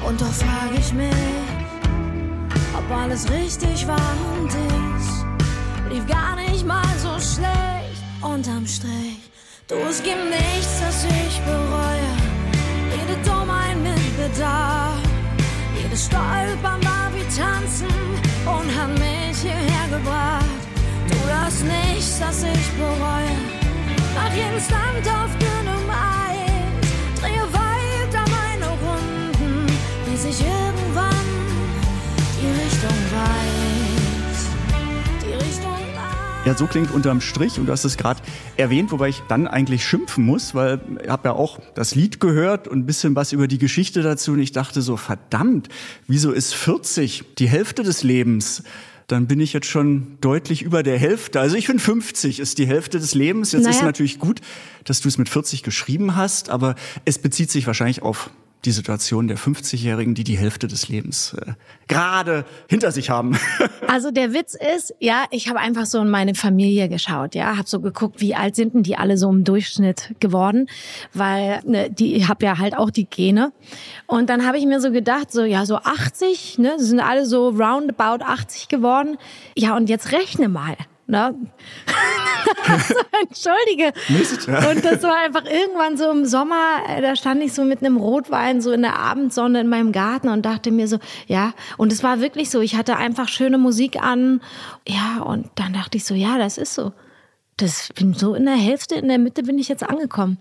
[0.07, 1.13] Und doch frag ich mich,
[2.77, 9.19] ob alles richtig war und ich lief gar nicht mal so schlecht unterm Strich.
[9.67, 12.13] Du, es gibt nichts, das ich bereue.
[12.91, 14.99] Jede Dummheit mit Bedarf.
[15.81, 17.87] Jedes Stolpern war wie Tanzen
[18.45, 20.62] und hat mich hierher gebracht.
[21.43, 23.35] Das nichts, das ich bereue.
[24.15, 27.19] Nach jedem Stand auf dünnem Eis.
[27.19, 29.65] Drehe weiter meine Runden,
[30.09, 31.27] bis ich irgendwann.
[32.39, 33.73] Die Richtung weiß.
[36.45, 38.21] Ja, so klingt unterm Strich und du hast es gerade
[38.57, 42.67] erwähnt, wobei ich dann eigentlich schimpfen muss, weil ich habe ja auch das Lied gehört
[42.69, 45.69] und ein bisschen was über die Geschichte dazu und ich dachte so, verdammt,
[46.07, 48.63] wieso ist 40 die Hälfte des Lebens?
[49.13, 51.39] Dann bin ich jetzt schon deutlich über der Hälfte.
[51.39, 53.51] Also ich finde 50 ist die Hälfte des Lebens.
[53.51, 53.85] Jetzt ist Naja.
[53.85, 54.41] natürlich gut,
[54.85, 56.73] dass du es mit 40 geschrieben hast, aber
[57.05, 58.31] es bezieht sich wahrscheinlich auf
[58.65, 61.53] die Situation der 50-Jährigen, die die Hälfte des Lebens äh,
[61.87, 63.37] gerade hinter sich haben.
[63.85, 67.67] Also der Witz ist, ja, ich habe einfach so in meine Familie geschaut, ja, habe
[67.67, 70.67] so geguckt, wie alt sind denn die alle so im Durchschnitt geworden,
[71.13, 73.51] weil ne, die ich habe ja halt auch die Gene
[74.07, 77.49] und dann habe ich mir so gedacht, so ja, so 80, ne, sind alle so
[77.49, 79.17] roundabout 80 geworden.
[79.55, 80.75] Ja, und jetzt rechne mal.
[81.13, 81.35] Ne?
[82.67, 83.93] also, entschuldige.
[84.09, 84.47] Mist.
[84.47, 87.97] Und das war einfach irgendwann so im Sommer, äh, da stand ich so mit einem
[87.97, 90.97] Rotwein so in der Abendsonne in meinem Garten und dachte mir so,
[91.27, 94.41] ja, und es war wirklich so, ich hatte einfach schöne Musik an,
[94.87, 96.93] ja, und dann dachte ich so, ja, das ist so.
[97.57, 100.39] Das bin so in der Hälfte, in der Mitte bin ich jetzt angekommen.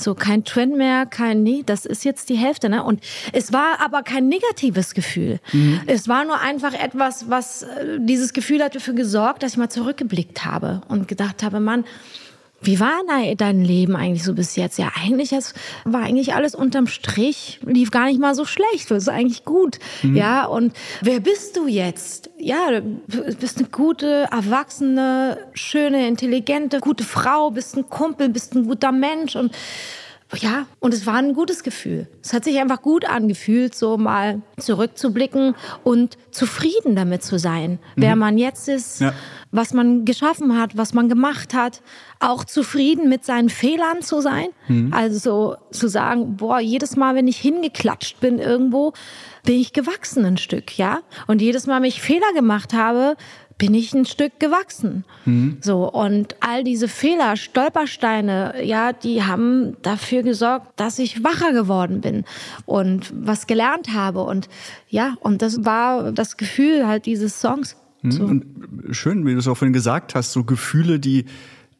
[0.00, 2.84] So kein Trend mehr, kein, nee, das ist jetzt die Hälfte, ne?
[2.84, 5.40] Und es war aber kein negatives Gefühl.
[5.86, 9.68] Es war nur einfach etwas, was, äh, dieses Gefühl hat dafür gesorgt, dass ich mal
[9.68, 11.84] zurückgeblickt habe und gedacht habe, Mann,
[12.60, 13.00] wie war
[13.36, 14.78] dein- Leben eigentlich so bis jetzt?
[14.78, 15.54] Ja, eigentlich es
[15.84, 19.78] war eigentlich alles unterm Strich, lief gar nicht mal so schlecht, das ist eigentlich gut.
[20.02, 22.30] Ja, und wer bist du jetzt?
[22.38, 23.00] Ja, du
[23.38, 29.36] bist eine gute, erwachsene, schöne, intelligente, gute Frau, bist ein Kumpel, bist ein guter Mensch
[29.36, 29.52] und
[30.36, 32.06] ja, und es war ein gutes Gefühl.
[32.22, 35.54] Es hat sich einfach gut angefühlt, so mal zurückzublicken
[35.84, 39.14] und zufrieden damit zu sein, wer man jetzt ist, Ja.
[39.50, 41.80] was man geschaffen hat, was man gemacht hat,
[42.20, 44.48] auch zufrieden mit seinen Fehlern zu sein.
[44.90, 48.92] Also so zu sagen, boah, jedes Mal, wenn ich hingeklatscht bin irgendwo,
[49.44, 51.00] bin ich gewachsen ein Stück, ja?
[51.26, 53.16] Und jedes Mal, wenn ich Fehler gemacht habe,
[53.58, 55.04] bin ich ein Stück gewachsen.
[55.60, 62.00] So, und all diese Fehler, Stolpersteine, ja, die haben dafür gesorgt, dass ich wacher geworden
[62.00, 62.24] bin
[62.64, 64.22] und was gelernt habe.
[64.22, 64.48] Und
[64.88, 67.76] ja, und das war das Gefühl halt dieses Songs.
[68.04, 68.24] So.
[68.24, 68.46] Und
[68.90, 71.24] schön, wie du es auch vorhin gesagt hast, so Gefühle, die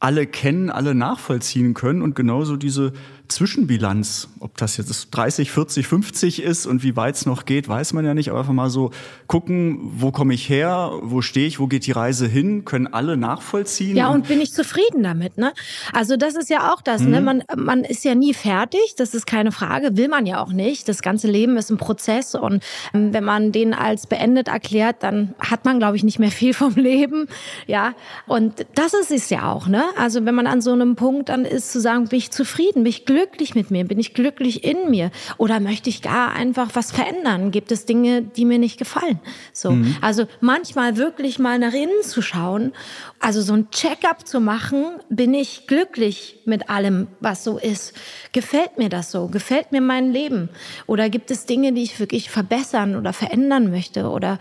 [0.00, 2.92] alle kennen, alle nachvollziehen können und genauso diese
[3.28, 7.92] Zwischenbilanz, ob das jetzt 30, 40, 50 ist und wie weit es noch geht, weiß
[7.92, 8.90] man ja nicht, aber einfach mal so
[9.26, 13.18] gucken, wo komme ich her, wo stehe ich, wo geht die Reise hin, können alle
[13.18, 13.96] nachvollziehen.
[13.96, 15.52] Ja, und bin ich zufrieden damit, ne?
[15.92, 17.20] Also das ist ja auch das, ne?
[17.20, 20.88] Man, man ist ja nie fertig, das ist keine Frage, will man ja auch nicht.
[20.88, 22.64] Das ganze Leben ist ein Prozess und
[22.94, 26.54] ähm, wenn man den als beendet erklärt, dann hat man, glaube ich, nicht mehr viel
[26.54, 27.28] vom Leben,
[27.66, 27.92] ja?
[28.26, 29.84] Und das ist es ja auch, ne?
[29.98, 32.86] Also wenn man an so einem Punkt dann ist, zu sagen, bin ich zufrieden, bin
[32.86, 33.17] ich glücklich
[33.54, 37.50] mit mir, bin ich glücklich in mir oder möchte ich gar einfach was verändern?
[37.50, 39.18] Gibt es Dinge, die mir nicht gefallen?
[39.52, 42.72] So, also manchmal wirklich mal nach innen zu schauen,
[43.20, 47.94] also so ein Check-up zu machen, bin ich glücklich mit allem, was so ist?
[48.32, 49.26] Gefällt mir das so?
[49.28, 50.48] Gefällt mir mein Leben?
[50.86, 54.10] Oder gibt es Dinge, die ich wirklich verbessern oder verändern möchte?
[54.10, 54.38] Oder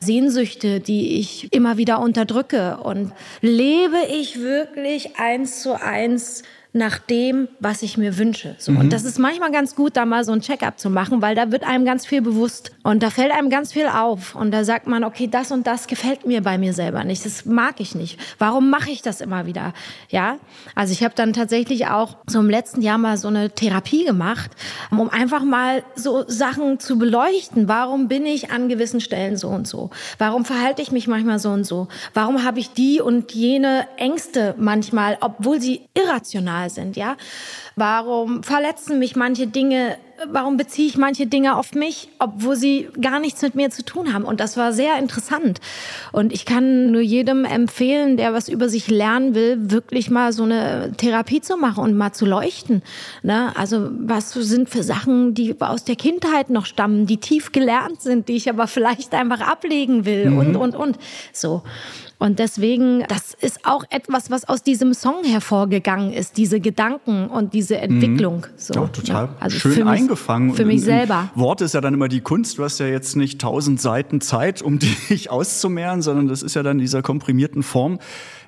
[0.00, 2.78] Sehnsüchte, die ich immer wieder unterdrücke?
[2.82, 6.42] Und lebe ich wirklich eins zu eins
[6.72, 8.54] nach dem, was ich mir wünsche.
[8.58, 8.72] So.
[8.72, 11.50] Und das ist manchmal ganz gut, da mal so ein Check-up zu machen, weil da
[11.50, 14.86] wird einem ganz viel bewusst und da fällt einem ganz viel auf und da sagt
[14.86, 18.18] man, okay, das und das gefällt mir bei mir selber nicht, das mag ich nicht.
[18.38, 19.72] Warum mache ich das immer wieder?
[20.10, 20.36] Ja,
[20.76, 24.52] also ich habe dann tatsächlich auch so im letzten Jahr mal so eine Therapie gemacht,
[24.90, 27.66] um einfach mal so Sachen zu beleuchten.
[27.68, 29.90] Warum bin ich an gewissen Stellen so und so?
[30.18, 31.88] Warum verhalte ich mich manchmal so und so?
[32.14, 37.16] Warum habe ich die und jene Ängste manchmal, obwohl sie irrational sind, ja?
[37.76, 39.96] Warum verletzen mich manche Dinge
[40.28, 44.12] warum beziehe ich manche Dinge auf mich, obwohl sie gar nichts mit mir zu tun
[44.12, 44.24] haben.
[44.24, 45.60] Und das war sehr interessant.
[46.12, 50.44] Und ich kann nur jedem empfehlen, der was über sich lernen will, wirklich mal so
[50.44, 52.82] eine Therapie zu machen und mal zu leuchten.
[53.22, 53.52] Ne?
[53.56, 58.28] Also was sind für Sachen, die aus der Kindheit noch stammen, die tief gelernt sind,
[58.28, 60.38] die ich aber vielleicht einfach ablegen will mhm.
[60.38, 60.98] und, und, und.
[61.32, 61.62] So.
[62.20, 67.54] Und deswegen, das ist auch etwas, was aus diesem Song hervorgegangen ist, diese Gedanken und
[67.54, 68.40] diese Entwicklung.
[68.40, 68.58] Mhm.
[68.58, 70.54] So, ja, total ja, also schön für mich, eingefangen.
[70.54, 71.30] Für mich selber.
[71.34, 72.58] Wort ist ja dann immer die Kunst.
[72.58, 76.62] Du hast ja jetzt nicht tausend Seiten Zeit, um dich auszumehren, sondern das ist ja
[76.62, 77.98] dann in dieser komprimierten Form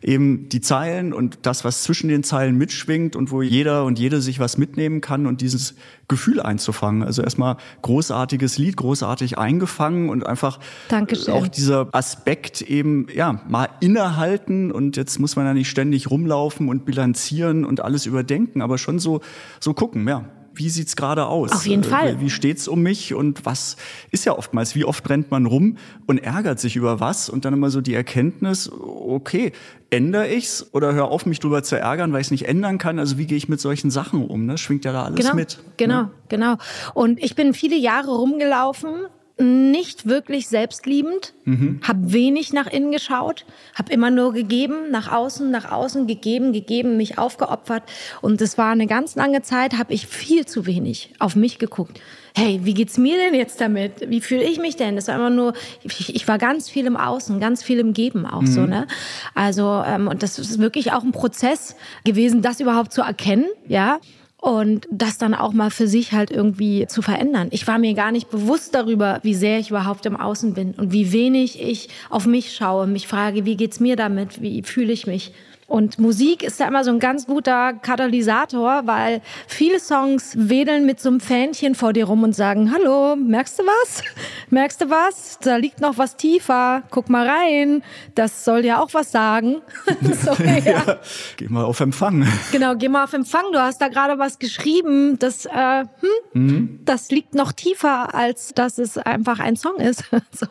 [0.03, 4.21] eben die Zeilen und das, was zwischen den Zeilen mitschwingt und wo jeder und jede
[4.21, 5.75] sich was mitnehmen kann und dieses
[6.09, 7.03] Gefühl einzufangen.
[7.03, 11.35] Also erstmal großartiges Lied, großartig eingefangen und einfach Dankeschön.
[11.35, 16.69] auch dieser Aspekt eben, ja, mal innehalten und jetzt muss man ja nicht ständig rumlaufen
[16.69, 19.21] und bilanzieren und alles überdenken, aber schon so,
[19.61, 20.25] so gucken, ja
[20.55, 21.53] wie sieht's gerade aus?
[21.53, 22.21] Auf jeden Fall.
[22.21, 23.77] Wie steht's um mich und was
[24.11, 25.77] ist ja oftmals, wie oft rennt man rum
[26.07, 29.53] und ärgert sich über was und dann immer so die Erkenntnis, okay,
[29.91, 32.99] ändere ich's oder hör auf, mich drüber zu ärgern, weil ich es nicht ändern kann?
[32.99, 34.47] Also wie gehe ich mit solchen Sachen um?
[34.47, 34.59] Ne?
[34.59, 35.59] Schwingt ja da alles genau, mit.
[35.77, 36.11] Genau, ne?
[36.29, 36.57] genau.
[36.95, 39.07] Und ich bin viele Jahre rumgelaufen
[39.39, 41.81] nicht wirklich selbstliebend, mhm.
[41.83, 46.97] habe wenig nach innen geschaut, habe immer nur gegeben, nach außen, nach außen gegeben, gegeben,
[46.97, 47.83] mich aufgeopfert.
[48.21, 52.01] Und das war eine ganz lange Zeit, habe ich viel zu wenig auf mich geguckt.
[52.35, 54.09] Hey, wie geht's mir denn jetzt damit?
[54.09, 54.97] Wie fühle ich mich denn?
[54.97, 55.53] Das war immer nur,
[55.83, 58.47] ich, ich, war ganz viel im Außen, ganz viel im Geben auch mhm.
[58.47, 58.87] so, ne?
[59.35, 63.99] Also, ähm, und das ist wirklich auch ein Prozess gewesen, das überhaupt zu erkennen, ja
[64.43, 67.47] und das dann auch mal für sich halt irgendwie zu verändern.
[67.53, 70.93] Ich war mir gar nicht bewusst darüber, wie sehr ich überhaupt im Außen bin und
[70.93, 75.07] wie wenig ich auf mich schaue, mich frage, wie geht's mir damit, wie fühle ich
[75.07, 75.33] mich.
[75.73, 81.01] Und Musik ist ja immer so ein ganz guter Katalysator, weil viele Songs wedeln mit
[81.01, 84.03] so einem Fähnchen vor dir rum und sagen, hallo, merkst du was?
[84.51, 85.39] Merkst du was?
[85.41, 86.83] Da liegt noch was tiefer.
[86.91, 87.83] Guck mal rein.
[88.15, 89.63] Das soll ja auch was sagen.
[90.23, 90.59] so, ja.
[90.59, 90.99] ja.
[91.39, 92.29] Geh mal auf Empfang.
[92.53, 93.45] Genau, geh mal auf Empfang.
[93.51, 95.19] Du hast da gerade was geschrieben.
[95.21, 96.81] Das, äh, hm, mhm.
[96.85, 100.05] das liegt noch tiefer, als dass es einfach ein Song ist.
[100.33, 100.49] so.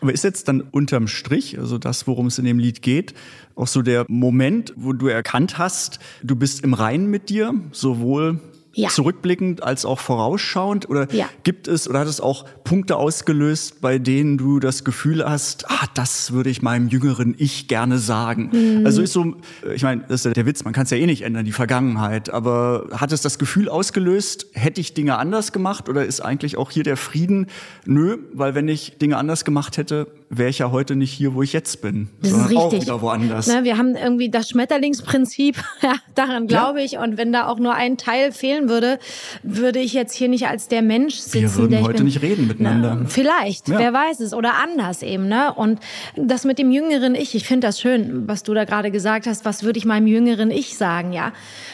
[0.00, 3.14] Aber ist jetzt dann unterm Strich, also das, worum es in dem Lied geht,
[3.54, 8.40] auch so der Moment, wo du erkannt hast, du bist im Reinen mit dir, sowohl
[8.72, 8.88] ja.
[8.88, 10.88] zurückblickend als auch vorausschauend?
[10.88, 11.26] Oder ja.
[11.42, 15.86] gibt es oder hat es auch Punkte ausgelöst, bei denen du das Gefühl hast, ah,
[15.94, 18.50] das würde ich meinem jüngeren Ich gerne sagen?
[18.52, 18.86] Mhm.
[18.86, 19.34] Also ist so,
[19.74, 21.52] ich meine, das ist ja der Witz, man kann es ja eh nicht ändern, die
[21.52, 26.56] Vergangenheit, aber hat es das Gefühl ausgelöst, hätte ich Dinge anders gemacht oder ist eigentlich
[26.56, 27.46] auch hier der Frieden,
[27.86, 31.42] nö, weil wenn ich Dinge anders gemacht hätte, wäre ich ja heute nicht hier, wo
[31.42, 33.48] ich jetzt bin, das sondern auch wieder woanders.
[33.48, 36.84] Na, wir haben irgendwie das Schmetterlingsprinzip, ja, daran glaube ja.
[36.84, 36.98] ich.
[36.98, 39.00] Und wenn da auch nur ein Teil fehlen würde,
[39.42, 41.40] würde ich jetzt hier nicht als der Mensch sitzen.
[41.40, 42.04] Wir würden heute bin.
[42.04, 42.98] nicht reden miteinander.
[43.00, 43.80] Na, vielleicht, ja.
[43.80, 44.32] wer weiß es.
[44.32, 45.26] Oder anders eben.
[45.26, 45.52] Ne?
[45.52, 45.80] Und
[46.14, 49.44] das mit dem jüngeren Ich, ich finde das schön, was du da gerade gesagt hast.
[49.44, 51.32] Was würde ich meinem jüngeren Ich sagen, ja?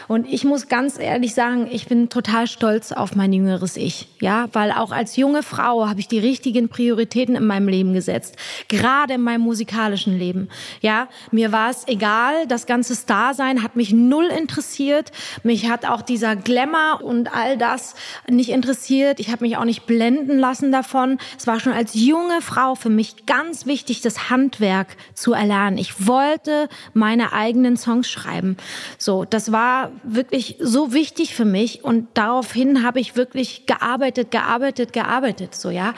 [0.09, 4.49] Und ich muss ganz ehrlich sagen, ich bin total stolz auf mein jüngeres Ich, ja?
[4.55, 9.15] Weil auch als junge Frau habe ich die richtigen Prioritäten in meinem Leben gesetzt gerade
[9.15, 10.49] in meinem musikalischen Leben.
[10.81, 15.13] Ja, mir war es egal, das ganze Starsein hat mich null interessiert.
[15.43, 17.95] Mich hat auch dieser Glamour und all das
[18.29, 19.21] nicht interessiert.
[19.21, 21.19] Ich habe mich auch nicht blenden lassen davon.
[21.39, 25.79] Es war schon als junge Frau für mich ganz wichtig, das Handwerk zu erlernen.
[25.79, 28.57] Ich wollte meine eigenen Songs schreiben.
[28.99, 34.93] So, das war wirklich so wichtig für mich und daraufhin habe ich wirklich gearbeitet, gearbeitet,
[34.93, 35.95] gearbeitet, so ja,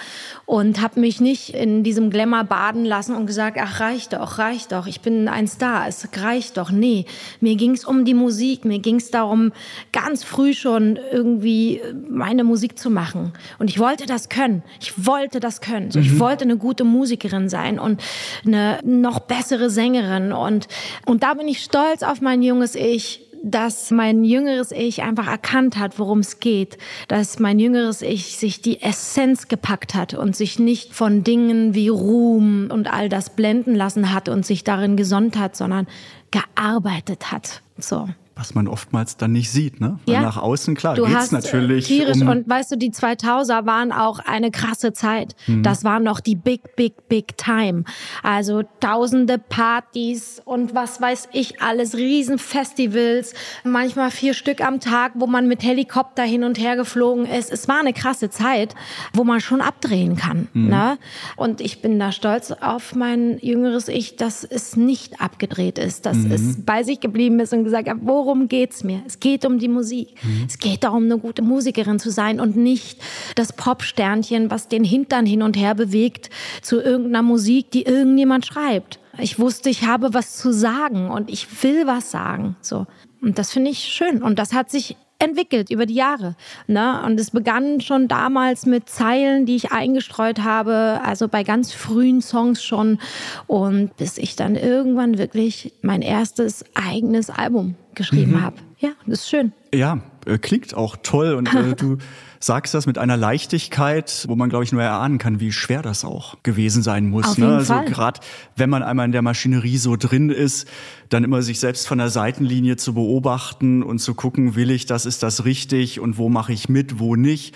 [0.46, 4.72] und habe mich nicht in diesem Glamour baden lassen und gesagt, ach reicht doch, reicht
[4.72, 6.70] doch, ich bin ein Star, es reicht doch.
[6.70, 7.07] Nee,
[7.41, 9.53] mir ging es um die Musik, mir ging es darum,
[9.93, 13.32] ganz früh schon irgendwie meine Musik zu machen.
[13.59, 15.91] Und ich wollte das können, ich wollte das können.
[15.91, 16.05] So, mhm.
[16.05, 18.03] Ich wollte eine gute Musikerin sein und
[18.47, 20.32] eine noch bessere Sängerin.
[20.32, 20.68] Und,
[21.07, 25.78] und da bin ich stolz auf mein junges Ich, dass mein jüngeres Ich einfach erkannt
[25.78, 26.78] hat, worum es geht,
[27.09, 31.89] dass mein jüngeres Ich sich die Essenz gepackt hat und sich nicht von Dingen wie
[31.89, 35.86] Ruhm und all das blenden lassen hat und sich darin gesonnt hat, sondern
[36.30, 37.62] gearbeitet hat.
[37.78, 38.09] So
[38.39, 39.99] was man oftmals dann nicht sieht, ne?
[40.07, 40.22] Weil ja.
[40.22, 43.66] nach außen, klar, du geht's hast, äh, natürlich tierisch um und weißt du, die 2000er
[43.66, 45.34] waren auch eine krasse Zeit.
[45.49, 45.64] Mhm.
[45.64, 47.82] Das war noch die big, big, big time.
[48.22, 53.34] Also tausende Partys und was weiß ich alles, Riesenfestivals,
[53.64, 57.51] manchmal vier Stück am Tag, wo man mit Helikopter hin und her geflogen ist.
[57.51, 58.76] Es war eine krasse Zeit,
[59.12, 60.68] wo man schon abdrehen kann, mhm.
[60.68, 60.99] ne?
[61.34, 66.18] Und ich bin da stolz auf mein jüngeres Ich, dass es nicht abgedreht ist, dass
[66.18, 66.30] mhm.
[66.30, 69.03] es bei sich geblieben ist und gesagt hat, worum worum geht's mir?
[69.07, 70.14] Es geht um die Musik.
[70.22, 70.45] Mhm.
[70.47, 73.01] Es geht darum, eine gute Musikerin zu sein und nicht
[73.37, 76.29] das Popsternchen, was den Hintern hin und her bewegt
[76.61, 79.01] zu irgendeiner Musik, die irgendjemand schreibt.
[79.18, 82.57] Ich wusste, ich habe was zu sagen und ich will was sagen.
[82.61, 82.87] So.
[83.22, 84.22] Und das finde ich schön.
[84.22, 86.37] Und das hat sich entwickelt über die Jahre.
[86.66, 87.03] Ne?
[87.05, 92.23] Und es begann schon damals mit Zeilen, die ich eingestreut habe, also bei ganz frühen
[92.23, 92.99] Songs schon.
[93.47, 98.43] Und bis ich dann irgendwann wirklich mein erstes eigenes Album geschrieben mhm.
[98.43, 98.57] habe.
[98.79, 99.53] Ja, das ist schön.
[99.75, 99.99] Ja,
[100.29, 101.35] äh, klingt auch toll.
[101.35, 101.99] Und äh, du
[102.41, 106.05] sagst das mit einer Leichtigkeit, wo man, glaube ich, nur erahnen kann, wie schwer das
[106.05, 107.26] auch gewesen sein muss.
[107.26, 107.57] Auf ne?
[107.57, 108.20] Also gerade
[108.57, 110.68] wenn man einmal in der Maschinerie so drin ist,
[111.09, 115.07] dann immer sich selbst von der Seitenlinie zu beobachten und zu gucken, will ich das,
[115.07, 117.55] ist das richtig und wo mache ich mit, wo nicht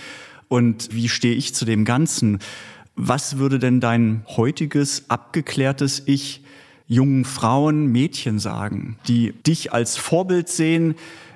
[0.48, 2.38] und wie stehe ich zu dem Ganzen.
[2.94, 6.42] Was würde denn dein heutiges, abgeklärtes Ich
[6.86, 10.94] jungen Frauen, Mädchen sagen, die dich als Vorbild sehen,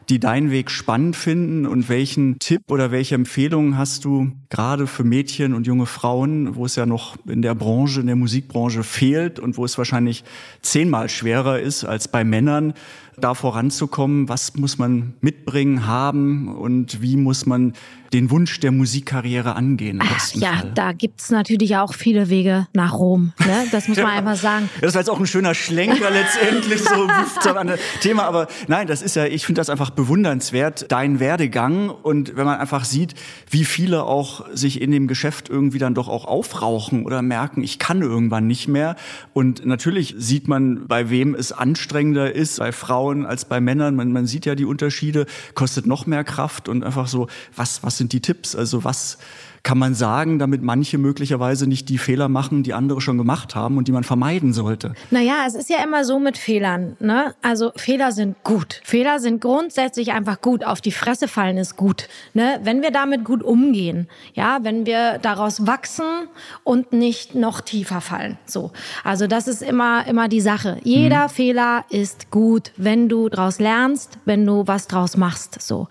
[0.09, 1.67] die deinen Weg spannend finden?
[1.67, 6.65] Und welchen Tipp oder welche Empfehlungen hast du gerade für Mädchen und junge Frauen, wo
[6.65, 10.25] es ja noch in der Branche, in der Musikbranche fehlt und wo es wahrscheinlich
[10.63, 12.75] zehnmal schwerer ist als bei Männern,
[13.19, 14.29] da voranzukommen?
[14.29, 17.73] Was muss man mitbringen, haben und wie muss man
[18.13, 20.01] den Wunsch der Musikkarriere angehen?
[20.03, 20.73] Ach, ja, Fall?
[20.75, 23.33] da gibt's natürlich auch viele Wege nach Rom.
[23.41, 23.67] Ne?
[23.73, 24.71] Das muss man einfach sagen.
[24.81, 28.25] Das war jetzt auch ein schöner Schlenker letztendlich, so an das Thema.
[28.25, 31.91] Aber nein, das ist ja, ich finde das einfach bewundernswert, dein Werdegang.
[31.91, 33.15] Und wenn man einfach sieht,
[33.51, 37.79] wie viele auch sich in dem Geschäft irgendwie dann doch auch aufrauchen oder merken, ich
[37.79, 38.97] kann irgendwann nicht mehr.
[39.33, 43.95] Und natürlich sieht man, bei wem es anstrengender ist, bei Frauen als bei Männern.
[43.95, 47.99] Man, man sieht ja die Unterschiede, kostet noch mehr Kraft und einfach so, was, was
[47.99, 48.57] sind die Tipps?
[48.57, 49.19] Also was
[49.67, 53.79] kann man sagen, damit manche möglicherweise nicht die Fehler machen, die andere schon gemacht haben
[53.79, 54.95] und die man vermeiden sollte?
[55.11, 56.97] Naja, es ist ja immer so mit Fehlern.
[57.01, 57.35] Ne?
[57.43, 58.81] Also Fehler sind gut.
[58.85, 60.65] Fehler sind grundsätzlich einfach gut.
[60.65, 62.07] Auf die Fresse fallen ist gut.
[62.33, 62.61] Ne?
[62.63, 66.29] Wenn wir damit gut umgehen, ja, wenn wir daraus wachsen
[66.63, 68.39] und nicht noch tiefer fallen.
[68.47, 68.71] So.
[69.03, 70.79] Also das ist immer, immer die Sache.
[70.85, 71.31] Jeder Mhm.
[71.31, 75.61] Fehler ist gut, wenn du daraus lernst, wenn du was draus machst.
[75.61, 75.89] So.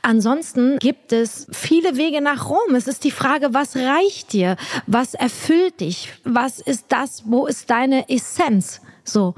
[0.00, 2.74] Ansonsten gibt es viele Wege nach Rom.
[2.74, 4.56] Es ist die Frage, was reicht dir?
[4.86, 6.12] Was erfüllt dich?
[6.24, 7.24] Was ist das?
[7.26, 8.80] Wo ist deine Essenz?
[9.04, 9.34] So.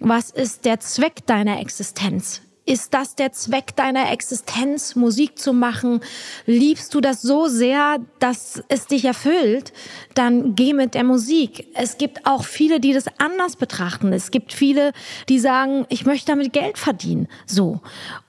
[0.00, 2.42] Was ist der Zweck deiner Existenz?
[2.66, 6.00] Ist das der Zweck deiner Existenz, Musik zu machen?
[6.46, 9.74] Liebst du das so sehr, dass es dich erfüllt?
[10.14, 11.68] Dann geh mit der Musik.
[11.74, 14.14] Es gibt auch viele, die das anders betrachten.
[14.14, 14.92] Es gibt viele,
[15.28, 17.28] die sagen, ich möchte damit Geld verdienen.
[17.44, 17.80] So.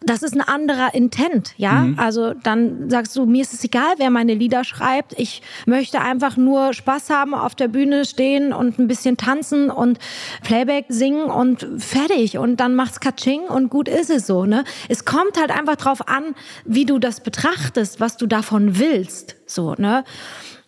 [0.01, 1.87] Das ist ein anderer Intent, ja?
[1.95, 5.17] Also dann sagst du, mir ist es egal, wer meine Lieder schreibt.
[5.17, 9.97] Ich möchte einfach nur Spaß haben, auf der Bühne stehen und ein bisschen tanzen und
[10.43, 12.37] Playback singen und fertig.
[12.37, 14.63] Und dann macht's Katsching und gut ist es so, ne?
[14.89, 19.75] Es kommt halt einfach drauf an, wie du das betrachtest, was du davon willst, so,
[19.77, 20.03] ne?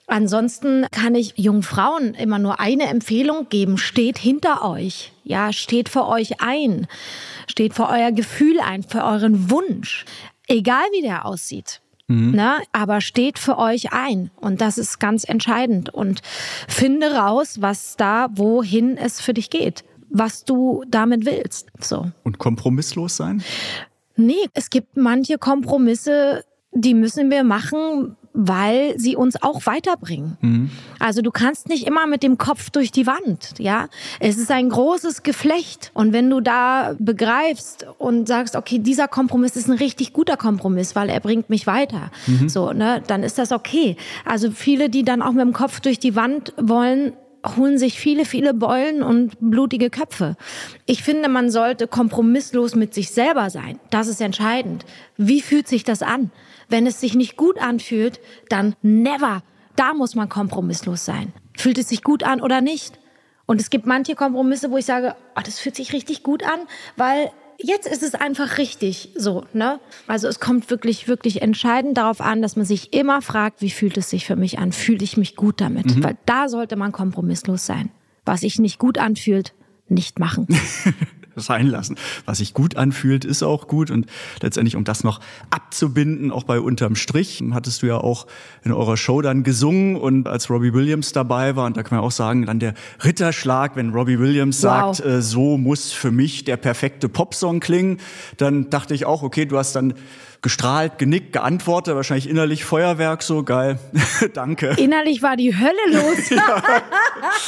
[0.10, 3.78] Ansonsten kann ich jungen Frauen immer nur eine Empfehlung geben.
[3.78, 5.12] Steht hinter euch.
[5.26, 6.88] Ja, steht für euch ein.
[7.47, 10.05] Steht für euer Gefühl ein, für euren Wunsch.
[10.47, 11.82] Egal wie der aussieht.
[12.08, 12.62] Ne?
[12.72, 14.32] Aber steht für euch ein.
[14.38, 15.93] Und das ist ganz entscheidend.
[15.93, 16.22] Und
[16.70, 19.84] finde raus, was da, wohin es für dich geht.
[20.10, 21.68] Was du damit willst.
[21.80, 22.12] So.
[22.24, 23.43] Und kompromisslos sein?
[24.16, 30.70] Nee, es gibt manche Kompromisse, die müssen wir machen, weil sie uns auch weiterbringen.
[30.99, 33.88] Also du kannst nicht immer mit dem Kopf durch die Wand, ja?
[34.20, 39.55] Es ist ein großes Geflecht und wenn du da begreifst und sagst, okay, dieser Kompromiss
[39.55, 42.12] ist ein richtig guter Kompromiss, weil er bringt mich weiter,
[42.45, 43.97] so, ne, dann ist das okay.
[44.24, 47.14] Also viele, die dann auch mit dem Kopf durch die Wand wollen,
[47.56, 50.36] holen sich viele, viele Beulen und blutige Köpfe.
[50.86, 53.80] Ich finde, man sollte kompromisslos mit sich selber sein.
[53.89, 54.86] Das ist entscheidend.
[55.16, 56.32] Wie fühlt sich das an?
[56.68, 58.20] Wenn es sich nicht gut anfühlt,
[58.50, 59.43] dann never.
[59.76, 61.32] Da muss man kompromisslos sein.
[61.56, 63.00] Fühlt es sich gut an oder nicht?
[63.45, 66.60] Und es gibt manche Kompromisse, wo ich sage, oh, das fühlt sich richtig gut an,
[66.98, 69.80] weil jetzt ist es einfach richtig so, ne?
[70.08, 73.97] Also es kommt wirklich, wirklich entscheidend darauf an, dass man sich immer fragt, wie fühlt
[73.97, 74.72] es sich für mich an?
[74.72, 76.03] Fühle ich mich gut damit?
[76.03, 77.89] Weil da sollte man kompromisslos sein.
[78.26, 79.53] Was sich nicht gut anfühlt,
[79.88, 80.47] nicht machen.
[81.42, 81.96] sein lassen.
[82.26, 83.92] Was sich gut anfühlt, ist auch gut.
[83.92, 84.08] Und
[84.42, 85.20] letztendlich, um das noch
[85.50, 88.28] abzubinden, auch bei Unterm Strich, hattest du ja auch
[88.64, 92.06] in eurer Show dann gesungen und als Robbie Williams dabei war, und da kann man
[92.06, 92.74] auch sagen, dann der
[93.04, 94.96] Ritterschlag, wenn Robbie Williams Wow.
[94.98, 98.00] sagt, äh, so muss für mich der perfekte Popsong klingen,
[98.38, 99.94] dann dachte ich auch, okay, du hast dann
[100.48, 103.80] gestrahlt, genickt, geantwortet, wahrscheinlich innerlich Feuerwerk, so geil.
[104.34, 104.76] Danke.
[104.78, 106.32] Innerlich war die Hölle los.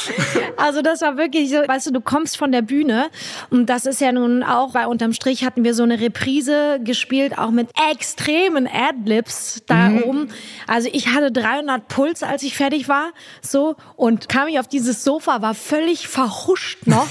[0.58, 3.08] also das war wirklich so, weißt du, du kommst von der Bühne
[3.48, 7.38] und das ist ja nun auch, bei unterm Strich hatten wir so eine Reprise gespielt,
[7.38, 10.02] auch mit extremen Adlibs da mhm.
[10.02, 10.28] oben.
[10.66, 15.04] Also ich hatte 300 Puls, als ich fertig war, so und kam ich auf dieses
[15.04, 17.08] Sofa, war völlig verhuscht noch.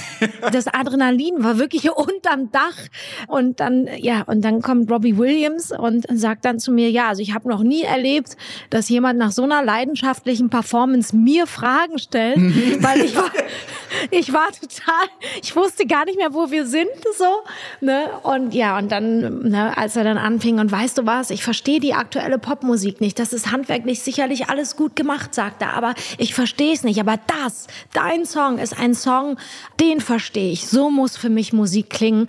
[0.52, 2.76] das Adrenalin war wirklich unterm Dach
[3.26, 7.22] und dann ja und dann kommt Robbie Williams und sagt dann zu mir, ja, also
[7.22, 8.36] ich habe noch nie erlebt,
[8.70, 12.78] dass jemand nach so einer leidenschaftlichen Performance mir Fragen stellt, mhm.
[12.80, 13.30] weil ich war,
[14.10, 15.08] ich war total,
[15.42, 17.24] ich wusste gar nicht mehr, wo wir sind, so,
[17.80, 21.42] ne, und ja, und dann, ne, als er dann anfing und weißt du was, ich
[21.42, 25.94] verstehe die aktuelle Popmusik nicht, das ist handwerklich sicherlich alles gut gemacht, sagt er, aber
[26.18, 29.36] ich verstehe es nicht, aber das, dein Song ist ein Song,
[29.80, 32.28] den verstehe ich, so muss für mich Musik klingen.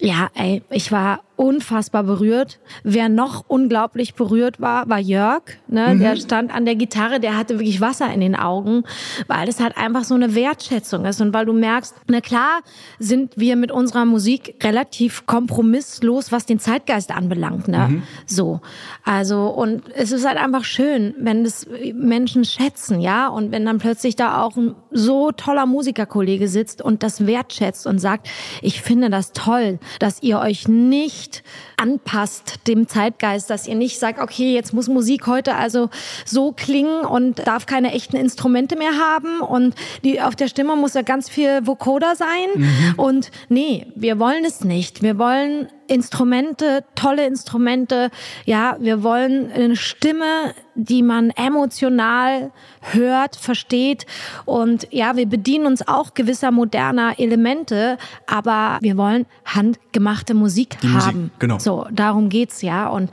[0.00, 2.60] Ja, ey, ich war unfassbar berührt.
[2.82, 5.42] Wer noch unglaublich berührt war, war Jörg.
[5.68, 5.94] Ne?
[5.94, 6.00] Mhm.
[6.00, 8.84] Der stand an der Gitarre, der hatte wirklich Wasser in den Augen,
[9.26, 12.60] weil das halt einfach so eine Wertschätzung ist und weil du merkst, na klar
[12.98, 17.68] sind wir mit unserer Musik relativ kompromisslos, was den Zeitgeist anbelangt.
[17.68, 17.88] Ne?
[17.88, 18.02] Mhm.
[18.26, 18.60] So,
[19.02, 23.78] also und es ist halt einfach schön, wenn das Menschen schätzen, ja, und wenn dann
[23.78, 28.28] plötzlich da auch ein so toller Musikerkollege sitzt und das wertschätzt und sagt,
[28.60, 31.44] ich finde das toll, dass ihr euch nicht nicht
[31.80, 35.88] anpasst dem Zeitgeist, dass ihr nicht sagt, okay, jetzt muss Musik heute also
[36.26, 39.74] so klingen und darf keine echten Instrumente mehr haben und
[40.04, 42.94] die, auf der Stimme muss ja ganz viel Vocoder sein mhm.
[42.96, 45.02] und nee, wir wollen es nicht.
[45.02, 48.10] Wir wollen Instrumente, tolle Instrumente.
[48.44, 54.06] Ja, wir wollen eine Stimme, die man emotional hört, versteht.
[54.44, 60.90] Und ja, wir bedienen uns auch gewisser moderner Elemente, aber wir wollen handgemachte Musik Die
[60.90, 61.22] haben.
[61.22, 61.58] Musik, genau.
[61.58, 62.88] So, darum geht's ja.
[62.88, 63.10] Und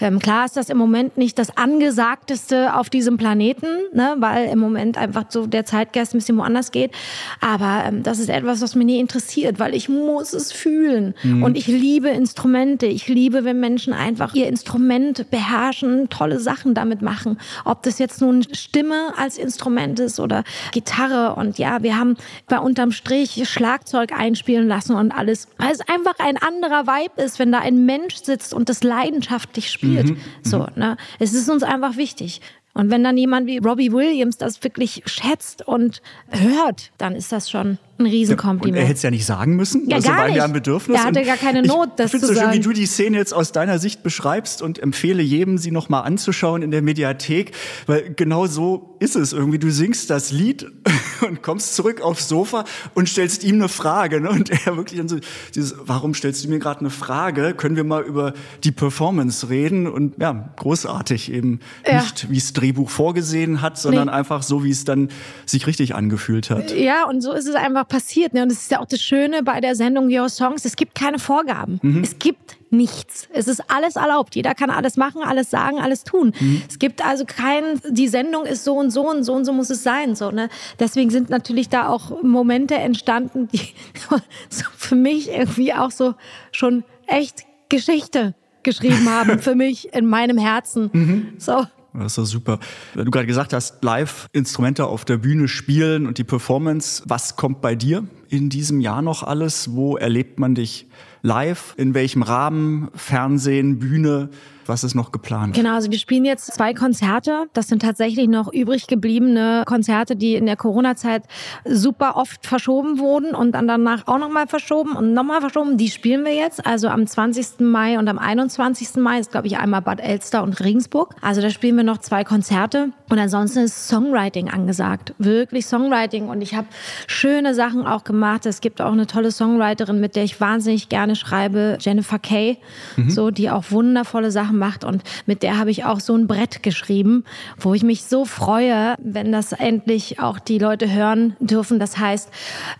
[0.00, 4.58] ähm, klar ist das im Moment nicht das angesagteste auf diesem Planeten, ne, weil im
[4.58, 6.92] Moment einfach so der Zeitgeist ein bisschen woanders geht.
[7.40, 11.14] Aber ähm, das ist etwas, was mich nie interessiert, weil ich muss es fühlen.
[11.22, 11.42] Mhm.
[11.42, 12.86] Und ich liebe Instrumente.
[12.86, 17.38] Ich liebe, wenn Menschen einfach ihr Instrument beherrschen, tolle Sachen damit machen.
[17.64, 21.34] Ob das jetzt nun Stimme als Instrument ist oder Gitarre.
[21.36, 22.16] Und ja, wir haben
[22.48, 25.48] bei unterm Strich Schlagzeug einspielen lassen und alles.
[25.58, 29.70] Weil es einfach ein anderer Vibe ist, wenn da ein Mensch sitzt und das leidenschaftlich
[29.70, 30.10] spielt.
[30.10, 30.16] Mhm.
[30.42, 30.66] So, mhm.
[30.76, 30.96] ne?
[31.18, 32.40] Es ist uns einfach wichtig.
[32.72, 37.50] Und wenn dann jemand wie Robbie Williams das wirklich schätzt und hört, dann ist das
[37.50, 38.76] schon ein Riesenkompliment.
[38.76, 39.88] Und er hätte es ja nicht sagen müssen.
[39.88, 40.36] Ja, also gar nicht.
[40.36, 40.98] ja ein Bedürfnis.
[40.98, 42.52] Er hatte gar keine Not, das ich zu so sagen.
[42.52, 46.04] schön, wie du die Szene jetzt aus deiner Sicht beschreibst und empfehle jedem, sie nochmal
[46.04, 47.52] anzuschauen in der Mediathek,
[47.86, 49.58] weil genau so ist es irgendwie.
[49.58, 50.70] Du singst das Lied
[51.26, 54.20] und kommst zurück aufs Sofa und stellst ihm eine Frage.
[54.20, 54.30] Ne?
[54.30, 55.18] Und er wirklich dann so,
[55.54, 57.54] dieses, warum stellst du mir gerade eine Frage?
[57.54, 58.34] Können wir mal über
[58.64, 59.86] die Performance reden?
[59.86, 61.60] Und ja, großartig eben.
[61.86, 62.00] Ja.
[62.00, 64.12] Nicht, wie es Drehbuch vorgesehen hat, sondern nee.
[64.12, 65.08] einfach so, wie es dann
[65.46, 66.74] sich richtig angefühlt hat.
[66.76, 68.32] Ja, und so ist es einfach passiert.
[68.32, 68.42] Ne?
[68.42, 70.64] Und es ist ja auch das Schöne bei der Sendung Your Songs.
[70.64, 71.78] Es gibt keine Vorgaben.
[71.82, 72.02] Mhm.
[72.02, 73.28] Es gibt nichts.
[73.32, 74.34] Es ist alles erlaubt.
[74.34, 76.32] Jeder kann alles machen, alles sagen, alles tun.
[76.40, 76.62] Mhm.
[76.66, 79.68] Es gibt also kein, die Sendung ist so und so und so und so muss
[79.68, 80.14] es sein.
[80.14, 80.48] So, ne?
[80.78, 83.60] Deswegen sind natürlich da auch Momente entstanden, die
[84.48, 86.14] so für mich irgendwie auch so
[86.52, 90.90] schon echt Geschichte geschrieben haben für mich in meinem Herzen.
[90.92, 91.32] Mhm.
[91.38, 91.66] So.
[91.92, 92.58] Das ist doch super.
[92.94, 97.02] Weil du gerade gesagt hast, Live-Instrumente auf der Bühne spielen und die Performance.
[97.06, 99.72] Was kommt bei dir in diesem Jahr noch alles?
[99.72, 100.86] Wo erlebt man dich
[101.22, 101.74] live?
[101.76, 102.88] In welchem Rahmen?
[102.94, 104.30] Fernsehen, Bühne?
[104.70, 105.56] Was ist noch geplant?
[105.56, 107.46] Genau, also wir spielen jetzt zwei Konzerte.
[107.54, 111.24] Das sind tatsächlich noch übrig gebliebene Konzerte, die in der Corona-Zeit
[111.64, 115.76] super oft verschoben wurden und dann danach auch nochmal verschoben und nochmal verschoben.
[115.76, 116.64] Die spielen wir jetzt.
[116.64, 117.58] Also am 20.
[117.58, 118.94] Mai und am 21.
[118.98, 121.16] Mai ist, glaube ich, einmal Bad Elster und Regensburg.
[121.20, 122.90] Also da spielen wir noch zwei Konzerte.
[123.10, 125.14] Und ansonsten ist Songwriting angesagt.
[125.18, 126.28] Wirklich Songwriting.
[126.28, 126.68] Und ich habe
[127.08, 128.46] schöne Sachen auch gemacht.
[128.46, 132.58] Es gibt auch eine tolle Songwriterin, mit der ich wahnsinnig gerne schreibe, Jennifer Kay,
[132.96, 133.10] mhm.
[133.10, 136.62] so, die auch wundervolle Sachen macht und mit der habe ich auch so ein Brett
[136.62, 137.24] geschrieben,
[137.58, 141.80] wo ich mich so freue, wenn das endlich auch die Leute hören dürfen.
[141.80, 142.28] Das heißt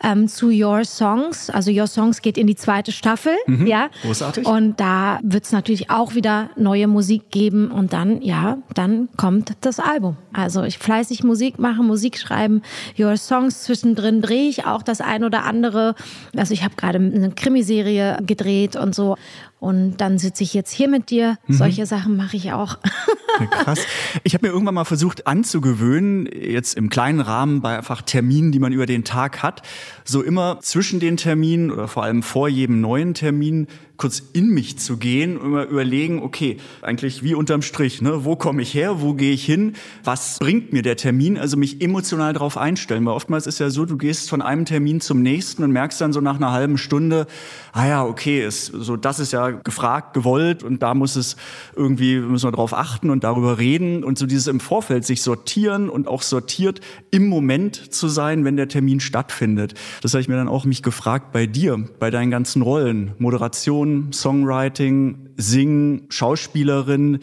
[0.04, 3.88] ähm, zu Your Songs, also Your Songs geht in die zweite Staffel, mhm, ja.
[4.02, 4.46] Großartig.
[4.46, 9.54] Und da wird es natürlich auch wieder neue Musik geben und dann, ja, dann kommt
[9.62, 10.16] das Album.
[10.32, 12.62] Also ich fleißig Musik machen, Musik schreiben,
[12.98, 15.94] Your Songs zwischendrin drehe ich auch das ein oder andere.
[16.36, 19.16] Also ich habe gerade eine Krimiserie gedreht und so
[19.60, 21.36] und dann sitze ich jetzt hier mit dir.
[21.46, 21.54] Mhm.
[21.54, 22.78] Solche Sachen mache ich auch.
[23.50, 23.80] Krass.
[24.24, 28.58] Ich habe mir irgendwann mal versucht anzugewöhnen, jetzt im kleinen Rahmen bei einfach Terminen, die
[28.58, 29.62] man über den Tag hat,
[30.10, 33.68] so immer zwischen den Terminen oder vor allem vor jedem neuen Termin
[34.00, 38.24] kurz in mich zu gehen und mal überlegen, okay, eigentlich wie unterm Strich, ne?
[38.24, 41.82] wo komme ich her, wo gehe ich hin, was bringt mir der Termin, also mich
[41.82, 45.62] emotional darauf einstellen, weil oftmals ist ja so, du gehst von einem Termin zum nächsten
[45.62, 47.26] und merkst dann so nach einer halben Stunde,
[47.72, 51.36] ah ja, okay, ist, so das ist ja gefragt, gewollt und da muss es
[51.76, 55.90] irgendwie, müssen wir drauf achten und darüber reden und so dieses im Vorfeld sich sortieren
[55.90, 56.80] und auch sortiert
[57.10, 59.74] im Moment zu sein, wenn der Termin stattfindet.
[60.00, 64.12] Das habe ich mir dann auch mich gefragt bei dir, bei deinen ganzen Rollen, Moderation,
[64.12, 67.18] Songwriting, Singen, Schauspielerin.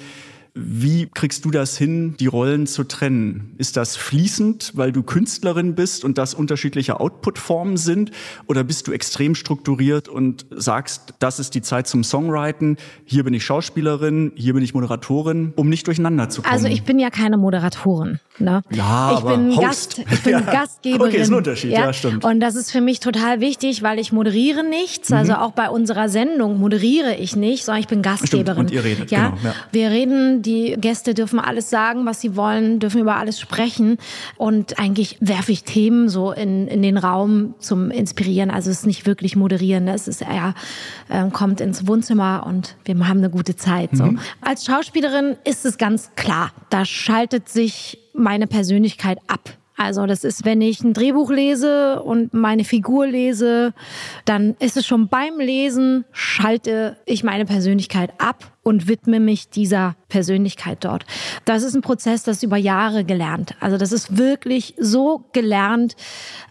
[0.59, 3.53] Wie kriegst du das hin, die Rollen zu trennen?
[3.57, 8.11] Ist das fließend, weil du Künstlerin bist und das unterschiedliche Outputformen sind?
[8.47, 13.33] Oder bist du extrem strukturiert und sagst, das ist die Zeit zum Songwriten, hier bin
[13.33, 16.53] ich Schauspielerin, hier bin ich Moderatorin, um nicht durcheinander zu kommen?
[16.53, 18.19] Also ich bin ja keine Moderatorin.
[18.39, 18.61] Ne?
[18.71, 19.61] Ja, ich aber bin, Host.
[19.61, 20.39] Gast, ich bin Ja.
[20.41, 21.01] Gastgeberin.
[21.07, 22.23] Okay, ist ein Unterschied, ja, stimmt.
[22.23, 25.11] Und das ist für mich total wichtig, weil ich moderiere nichts.
[25.11, 25.39] Also Mhm.
[25.39, 28.57] auch bei unserer Sendung moderiere ich nicht, sondern ich bin Gastgeberin.
[28.59, 29.29] und ihr redet, ja?
[29.29, 29.53] genau, ja.
[29.71, 33.97] Wir reden, die Gäste dürfen alles sagen, was sie wollen, dürfen über alles sprechen.
[34.37, 38.49] Und eigentlich werfe ich Themen so in, in den Raum zum Inspirieren.
[38.49, 39.87] Also es ist nicht wirklich moderieren.
[39.89, 40.55] Es ist eher,
[41.09, 43.89] ähm, kommt ins Wohnzimmer und wir haben eine gute Zeit.
[43.91, 44.05] So.
[44.05, 44.19] Mhm.
[44.41, 46.51] Als Schauspielerin ist es ganz klar.
[46.69, 49.57] Da schaltet sich meine Persönlichkeit ab.
[49.75, 53.73] Also das ist, wenn ich ein Drehbuch lese und meine Figur lese,
[54.25, 59.95] dann ist es schon beim Lesen, schalte ich meine Persönlichkeit ab und widme mich dieser
[60.09, 61.05] Persönlichkeit dort.
[61.45, 63.55] Das ist ein Prozess, das über Jahre gelernt.
[63.61, 65.95] Also das ist wirklich so gelernt,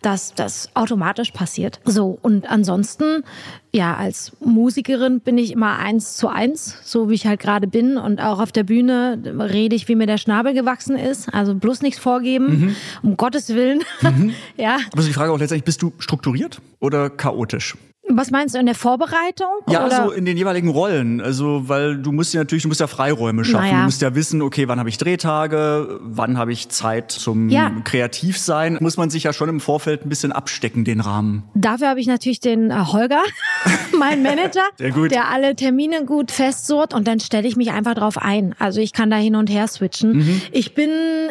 [0.01, 1.79] dass das automatisch passiert.
[1.85, 3.23] So und ansonsten,
[3.71, 7.99] ja, als Musikerin bin ich immer eins zu eins, so wie ich halt gerade bin
[7.99, 11.35] und auch auf der Bühne rede ich, wie mir der Schnabel gewachsen ist.
[11.35, 13.83] Also bloß nichts vorgeben, um Gottes Willen.
[14.57, 14.79] ja.
[14.91, 17.77] Aber ist die Frage auch letztendlich, bist du strukturiert oder chaotisch?
[18.09, 19.49] Was meinst du in der Vorbereitung?
[19.69, 20.05] Ja, oder?
[20.07, 21.21] so in den jeweiligen Rollen.
[21.21, 23.65] Also, weil du musst ja natürlich, du musst ja Freiräume schaffen.
[23.67, 23.79] Naja.
[23.79, 27.71] Du musst ja wissen, okay, wann habe ich Drehtage, wann habe ich Zeit zum Ja.
[27.85, 28.79] Kreativsein.
[28.81, 31.43] Muss man sich ja schon im Vorfeld ein bisschen abstecken, den Rahmen.
[31.55, 33.23] Dafür habe ich natürlich den äh, Holger,
[33.99, 38.55] meinen Manager, der alle Termine gut festzurrt und dann stelle ich mich einfach drauf ein.
[38.59, 40.19] Also ich kann da hin und her switchen.
[40.19, 40.43] Mhm.
[40.53, 40.91] Ich bin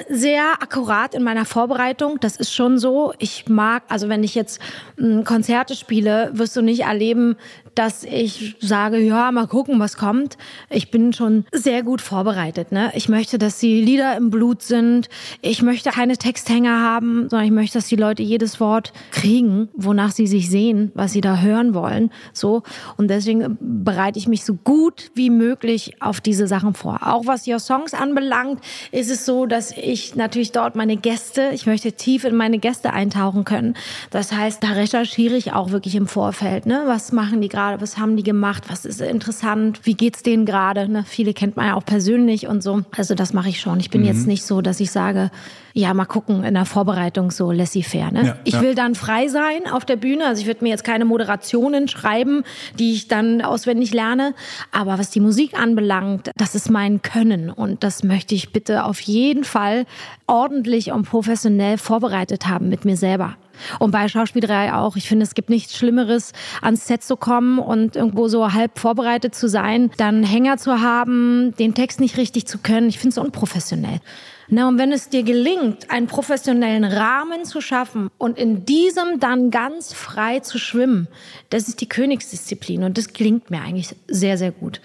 [0.09, 2.17] sehr akkurat in meiner Vorbereitung.
[2.19, 3.13] Das ist schon so.
[3.19, 4.59] Ich mag, also wenn ich jetzt
[4.97, 7.38] mh, Konzerte spiele, wirst du nicht erleben,
[7.76, 10.38] dass ich sage, ja, mal gucken, was kommt.
[10.69, 12.71] Ich bin schon sehr gut vorbereitet.
[12.71, 12.91] Ne?
[12.95, 15.09] Ich möchte, dass die Lieder im Blut sind.
[15.41, 20.11] Ich möchte keine Texthänger haben, sondern ich möchte, dass die Leute jedes Wort kriegen, wonach
[20.11, 22.11] sie sich sehen, was sie da hören wollen.
[22.32, 22.63] So
[22.97, 26.99] und deswegen bereite ich mich so gut wie möglich auf diese Sachen vor.
[27.05, 28.61] Auch was Your Songs anbelangt,
[28.91, 32.93] ist es so, dass ich natürlich dort meine Gäste, ich möchte tief in meine Gäste
[32.93, 33.76] eintauchen können.
[34.11, 36.65] Das heißt, da recherchiere ich auch wirklich im Vorfeld.
[36.65, 36.84] Ne?
[36.86, 37.64] Was machen die gerade?
[37.80, 38.63] Was haben die gemacht?
[38.70, 39.82] Was ist interessant?
[39.84, 40.88] Wie geht's denen gerade?
[40.89, 41.03] Ne?
[41.07, 42.82] Viele kennt man ja auch persönlich und so.
[42.95, 43.80] Also das mache ich schon.
[43.80, 44.07] Ich bin Mhm.
[44.07, 45.32] jetzt nicht so, dass ich sage,
[45.74, 48.11] ja, mal gucken in der Vorbereitung so laissez-faire.
[48.11, 48.26] Ne?
[48.26, 48.61] Ja, ich ja.
[48.61, 50.26] will dann frei sein auf der Bühne.
[50.26, 52.43] Also ich würde mir jetzt keine Moderationen schreiben,
[52.80, 54.34] die ich dann auswendig lerne.
[54.72, 57.49] Aber was die Musik anbelangt, das ist mein Können.
[57.49, 59.86] Und das möchte ich bitte auf jeden Fall
[60.28, 63.36] ordentlich und professionell vorbereitet haben mit mir selber.
[63.80, 64.95] Und bei Schauspielerei auch.
[64.95, 66.32] Ich finde, es gibt nichts Schlimmeres,
[66.62, 71.53] ans Set zu kommen und irgendwo so halb vorbereitet zu sein, dann Hänger zu haben,
[71.58, 72.89] den Text nicht richtig zu können.
[72.89, 73.99] Ich finde es unprofessionell.
[74.47, 79.49] Na, und wenn es dir gelingt, einen professionellen Rahmen zu schaffen und in diesem dann
[79.49, 81.08] ganz frei zu schwimmen,
[81.49, 84.82] das ist die Königsdisziplin und das klingt mir eigentlich sehr, sehr gut.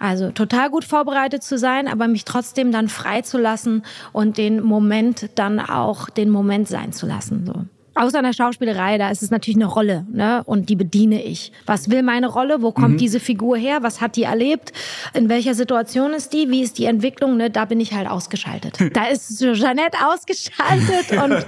[0.00, 4.60] Also total gut vorbereitet zu sein, aber mich trotzdem dann frei zu lassen und den
[4.60, 7.46] Moment dann auch den Moment sein zu lassen.
[7.46, 7.64] So.
[7.94, 10.42] Außer in der Schauspielerei, da ist es natürlich eine Rolle, ne?
[10.44, 11.52] Und die bediene ich.
[11.64, 12.60] Was will meine Rolle?
[12.60, 13.78] Wo kommt diese Figur her?
[13.82, 14.72] Was hat die erlebt?
[15.14, 16.50] In welcher Situation ist die?
[16.50, 17.36] Wie ist die Entwicklung?
[17.36, 17.50] Ne?
[17.50, 18.78] Da bin ich halt ausgeschaltet.
[18.94, 21.46] Da ist Jeanette ausgeschaltet und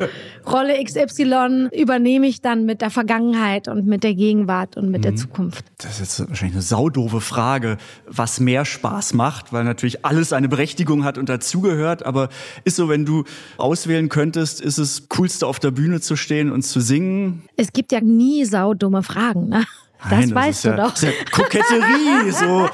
[0.49, 5.17] Rolle XY übernehme ich dann mit der Vergangenheit und mit der Gegenwart und mit der
[5.17, 5.65] Zukunft.
[5.79, 7.77] Das ist jetzt wahrscheinlich eine saudove Frage,
[8.07, 12.07] was mehr Spaß macht, weil natürlich alles eine Berechtigung hat und dazugehört.
[12.07, 12.29] Aber
[12.65, 13.25] ist so, wenn du
[13.57, 17.43] auswählen könntest, ist es coolste auf der Bühne zu stehen und zu singen?
[17.57, 19.65] Es gibt ja nie saudumme Fragen, ne?
[20.03, 20.91] Das Nein, weißt ist du ja, doch.
[20.91, 22.69] Das ist ja Koketterie, so,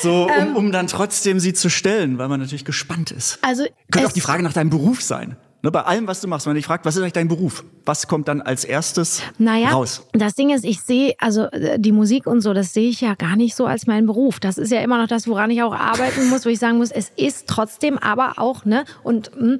[0.00, 3.38] so um, um dann trotzdem sie zu stellen, weil man natürlich gespannt ist.
[3.42, 5.36] Also Könnte auch die Frage nach deinem Beruf sein.
[5.60, 7.64] Ne, bei allem, was du machst, wenn ich fragt, was ist eigentlich dein Beruf?
[7.84, 10.06] Was kommt dann als erstes naja, raus?
[10.12, 13.14] Das Ding ist, ich sehe, also äh, die Musik und so, das sehe ich ja
[13.14, 14.38] gar nicht so als meinen Beruf.
[14.38, 16.92] Das ist ja immer noch das, woran ich auch arbeiten muss, wo ich sagen muss,
[16.92, 18.84] es ist trotzdem aber auch, ne?
[19.02, 19.58] Und mh, hm,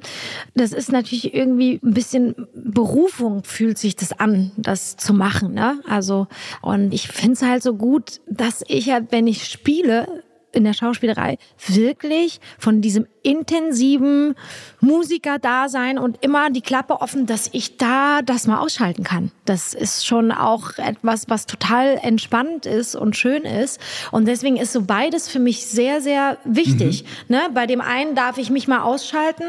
[0.53, 5.81] das ist natürlich irgendwie ein bisschen Berufung, fühlt sich das an, das zu machen, ne?
[5.85, 6.27] Also,
[6.61, 10.73] und ich finde es halt so gut, dass ich ja, wenn ich spiele, in der
[10.73, 11.37] Schauspielerei
[11.67, 14.35] wirklich von diesem intensiven
[14.79, 19.31] Musikerdasein und immer die Klappe offen, dass ich da das mal ausschalten kann.
[19.45, 23.79] Das ist schon auch etwas, was total entspannt ist und schön ist.
[24.11, 27.03] Und deswegen ist so beides für mich sehr, sehr wichtig.
[27.27, 27.35] Mhm.
[27.35, 27.41] Ne?
[27.53, 29.45] Bei dem einen darf ich mich mal ausschalten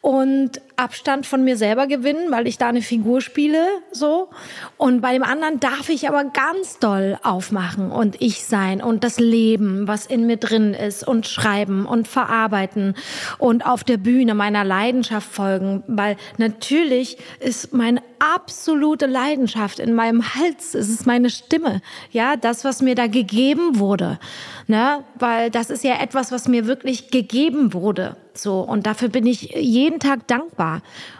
[0.00, 4.28] und Abstand von mir selber gewinnen, weil ich da eine Figur spiele, so.
[4.76, 9.18] Und bei dem anderen darf ich aber ganz doll aufmachen und ich sein und das
[9.18, 12.94] Leben, was in mir drin ist und schreiben und verarbeiten
[13.38, 20.34] und auf der Bühne meiner Leidenschaft folgen, weil natürlich ist meine absolute Leidenschaft in meinem
[20.34, 21.80] Hals, es ist meine Stimme,
[22.12, 24.18] ja, das, was mir da gegeben wurde,
[24.66, 28.16] ne, weil das ist ja etwas, was mir wirklich gegeben wurde.
[28.34, 30.67] So, und dafür bin ich jeden Tag dankbar,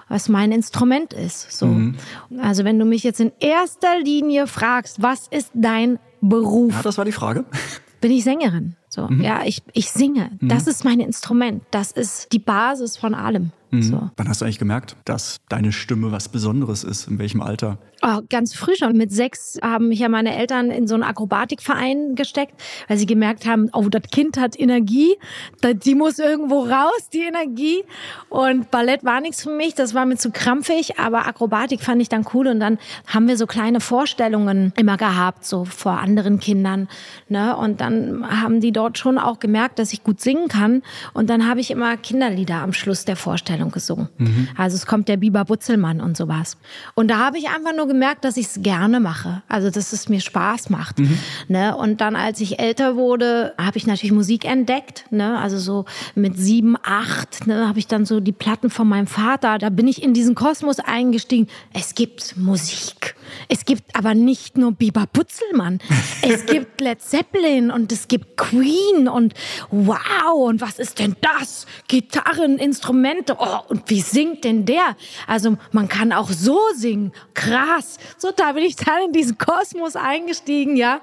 [0.09, 1.53] was mein Instrument ist.
[1.53, 1.67] So.
[1.67, 1.97] Mhm.
[2.41, 6.73] Also, wenn du mich jetzt in erster Linie fragst, was ist dein Beruf?
[6.73, 7.45] Ja, das war die Frage.
[8.01, 8.77] Bin ich Sängerin.
[8.89, 9.21] So, mhm.
[9.23, 10.31] ja, ich, ich singe.
[10.41, 10.49] Mhm.
[10.49, 11.63] Das ist mein Instrument.
[11.71, 13.51] Das ist die Basis von allem.
[13.71, 13.83] Mhm.
[13.83, 14.11] So.
[14.17, 17.09] Wann hast du eigentlich gemerkt, dass deine Stimme was Besonderes ist?
[17.09, 17.79] In welchem Alter?
[18.01, 18.97] Oh, ganz früh schon.
[18.97, 22.55] Mit sechs haben mich ja meine Eltern in so einen Akrobatikverein gesteckt,
[22.87, 25.17] weil sie gemerkt haben, oh, das Kind hat Energie,
[25.65, 27.83] die muss irgendwo raus, die Energie.
[28.29, 32.09] Und Ballett war nichts für mich, das war mir zu krampfig, aber Akrobatik fand ich
[32.09, 32.47] dann cool.
[32.47, 36.89] Und dann haben wir so kleine Vorstellungen immer gehabt, so vor anderen Kindern.
[37.29, 37.57] Ne?
[37.57, 40.83] Und dann haben die dort schon auch gemerkt, dass ich gut singen kann.
[41.15, 44.09] Und dann habe ich immer Kinderlieder am Schluss der Vorstellung gesungen.
[44.19, 44.49] Mhm.
[44.57, 46.57] Also es kommt der Biber Butzelmann und sowas.
[46.95, 49.43] Und da habe ich einfach nur gemerkt, dass ich es gerne mache.
[49.49, 50.99] Also, dass es mir Spaß macht.
[50.99, 51.19] Mhm.
[51.49, 51.77] Ne?
[51.77, 55.07] Und dann, als ich älter wurde, habe ich natürlich Musik entdeckt.
[55.11, 55.39] Ne?
[55.39, 55.85] Also so
[56.15, 59.59] mit sieben, acht ne, habe ich dann so die Platten von meinem Vater.
[59.59, 61.49] Da bin ich in diesen Kosmos eingestiegen.
[61.73, 63.15] Es gibt Musik.
[63.49, 65.81] Es gibt aber nicht nur Biber Putzelmann.
[66.21, 69.35] Es gibt Led Zeppelin und es gibt Queen und
[69.71, 71.67] wow, und was ist denn das?
[71.87, 73.37] Gitarren, Instrumente.
[73.39, 74.97] Oh, und wie singt denn der?
[75.27, 77.13] Also man kann auch so singen.
[77.35, 77.99] Krass krass.
[78.17, 81.01] So, da bin ich dann in diesen Kosmos eingestiegen, ja.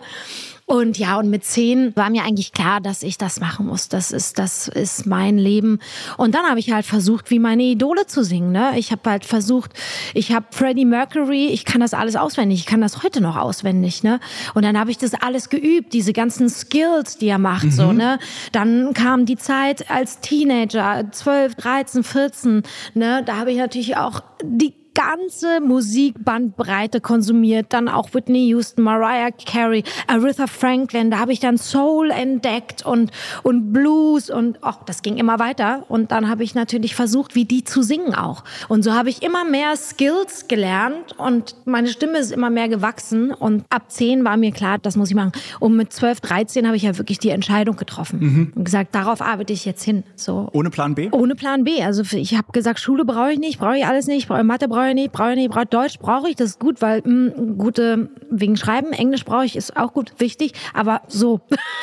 [0.68, 3.88] Und ja, und mit zehn war mir eigentlich klar, dass ich das machen muss.
[3.88, 5.78] Das ist, das ist mein Leben.
[6.18, 8.52] Und dann habe ich halt versucht, wie meine Idole zu singen.
[8.52, 8.72] Ne?
[8.76, 9.74] Ich habe halt versucht,
[10.16, 14.02] ich habe Freddie Mercury, ich kann das alles auswendig, ich kann das heute noch auswendig.
[14.02, 14.20] Ne?
[14.56, 17.66] Und dann habe ich das alles geübt, diese ganzen Skills, die er macht.
[17.66, 17.72] Mhm.
[17.72, 18.18] So, ne?
[18.52, 22.64] Dann kam die Zeit als Teenager, 12, 13, 14.
[22.96, 23.22] Ne?
[23.24, 29.84] Da habe ich natürlich auch die ganze Musikbandbreite konsumiert, dann auch Whitney Houston, Mariah Carey,
[30.08, 33.12] Aretha Franklin, da habe ich dann Soul entdeckt und
[33.44, 37.46] und Blues und ach, das ging immer weiter und dann habe ich natürlich versucht, wie
[37.46, 38.44] die zu singen auch.
[38.70, 43.32] Und so habe ich immer mehr Skills gelernt und meine Stimme ist immer mehr gewachsen
[43.32, 45.34] und ab zehn war mir klar, das muss ich machen.
[45.60, 48.54] Und mit zwölf, dreizehn habe ich ja wirklich die Entscheidung getroffen mhm.
[48.56, 50.04] und gesagt, darauf arbeite ich jetzt hin.
[50.16, 51.10] So ohne Plan B?
[51.12, 51.84] Ohne Plan B.
[51.84, 54.85] Also ich habe gesagt, Schule brauche ich nicht, brauche ich alles nicht, brauche Mathe brauche
[54.86, 57.36] brauche ich nicht, brauche ich nicht, brauche Deutsch brauche ich, das ist gut, weil mh,
[57.36, 61.42] hm, gute wegen Schreiben, Englisch brauche ich, ist auch gut, wichtig, aber so.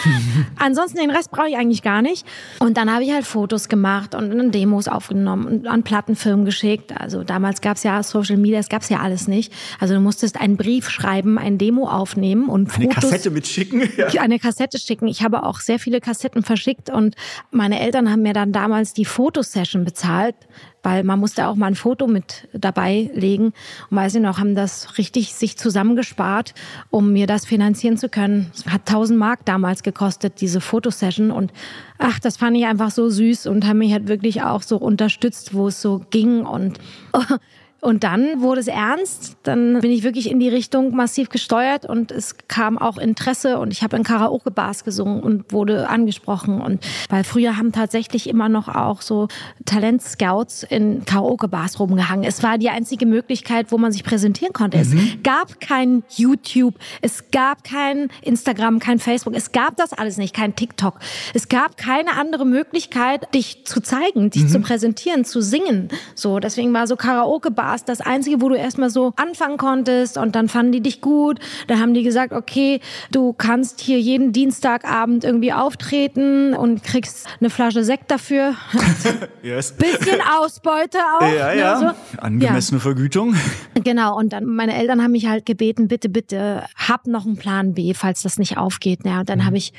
[0.59, 2.27] Ansonsten den Rest brauche ich eigentlich gar nicht.
[2.61, 6.93] Und dann habe ich halt Fotos gemacht und Demos aufgenommen und an Plattenfilmen geschickt.
[6.99, 9.53] Also damals gab es ja Social Media, es gab es ja alles nicht.
[9.81, 13.83] Also du musstest einen Brief schreiben, ein Demo aufnehmen und eine Fotos, Kassette mitschicken.
[14.13, 14.23] Ja.
[14.23, 15.07] Eine Kassette schicken.
[15.07, 17.15] Ich habe auch sehr viele Kassetten verschickt und
[17.51, 20.35] meine Eltern haben mir dann damals die Fotosession bezahlt
[20.83, 23.53] weil man musste auch mal ein Foto mit dabei legen.
[23.91, 26.55] Und weiß ich noch, haben das richtig sich zusammengespart,
[26.91, 28.51] um mir das finanzieren zu können.
[28.55, 31.31] Es hat 1000 Mark damals gekostet, diese Fotosession.
[31.31, 31.53] Und
[31.99, 35.55] ach, das fand ich einfach so süß und haben mich halt wirklich auch so unterstützt,
[35.55, 36.45] wo es so ging.
[36.45, 36.79] Und
[37.83, 39.37] Und dann wurde es ernst.
[39.43, 43.73] Dann bin ich wirklich in die Richtung massiv gesteuert und es kam auch Interesse und
[43.73, 46.61] ich habe in Karaoke-Bars gesungen und wurde angesprochen.
[46.61, 49.27] Und weil früher haben tatsächlich immer noch auch so
[49.65, 52.25] Talentscouts in Karaoke-Bars rumgehangen.
[52.25, 54.77] Es war die einzige Möglichkeit, wo man sich präsentieren konnte.
[54.77, 54.83] Mhm.
[54.83, 60.37] Es gab kein YouTube, es gab kein Instagram, kein Facebook, es gab das alles nicht,
[60.37, 61.01] kein TikTok.
[61.35, 64.49] Es gab keine andere Möglichkeit, dich zu zeigen, dich mhm.
[64.49, 65.89] zu präsentieren, zu singen.
[66.15, 70.19] So, deswegen war so Karaoke-Bar war es das Einzige, wo du erstmal so anfangen konntest
[70.19, 71.39] und dann fanden die dich gut.
[71.69, 72.81] Dann haben die gesagt, okay,
[73.13, 78.57] du kannst hier jeden Dienstagabend irgendwie auftreten und kriegst eine Flasche Sekt dafür.
[79.43, 79.73] yes.
[79.73, 81.23] Bisschen Ausbeute auch.
[81.23, 81.81] Ja, ne, ja.
[81.81, 82.21] Ne, so.
[82.21, 82.83] Angemessene ja.
[82.83, 83.35] Vergütung.
[83.83, 84.19] Genau.
[84.19, 87.95] Und dann meine Eltern haben mich halt gebeten, bitte, bitte, hab noch einen Plan B,
[87.95, 89.01] falls das nicht aufgeht.
[89.07, 89.47] Ja, und dann mhm.
[89.47, 89.73] habe ich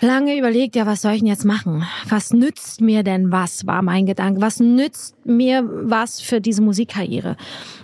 [0.00, 1.86] lange überlegt, ja, was soll ich denn jetzt machen?
[2.10, 4.42] Was nützt mir denn was, war mein Gedanke.
[4.42, 7.37] Was nützt mir was für diese Musikkarriere?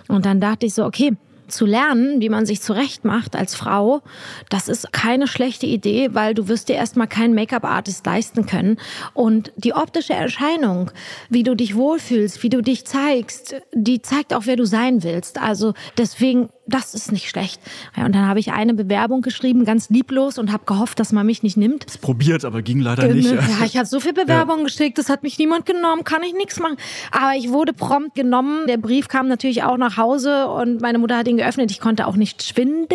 [0.09, 1.17] Und dann dachte ich so, okay,
[1.49, 4.03] zu lernen, wie man sich zurecht macht als Frau,
[4.49, 8.79] das ist keine schlechte Idee, weil du wirst dir erstmal keinen Make-up-Artist leisten können.
[9.13, 10.91] Und die optische Erscheinung,
[11.29, 15.41] wie du dich wohlfühlst, wie du dich zeigst, die zeigt auch, wer du sein willst.
[15.41, 17.61] Also deswegen das ist nicht schlecht.
[17.97, 21.27] Ja, und dann habe ich eine Bewerbung geschrieben, ganz lieblos und habe gehofft, dass man
[21.27, 21.85] mich nicht nimmt.
[21.87, 23.31] Es probiert, aber ging leider nicht.
[23.31, 24.65] Ja, ich habe so viele Bewerbungen ja.
[24.65, 26.77] geschickt, das hat mich niemand genommen, kann ich nichts machen.
[27.11, 28.67] Aber ich wurde prompt genommen.
[28.67, 31.71] Der Brief kam natürlich auch nach Hause und meine Mutter hat ihn geöffnet.
[31.71, 32.89] Ich konnte auch nicht schwindeln.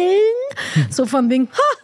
[0.73, 0.85] Hm.
[0.89, 1.77] So vom Ding, ha,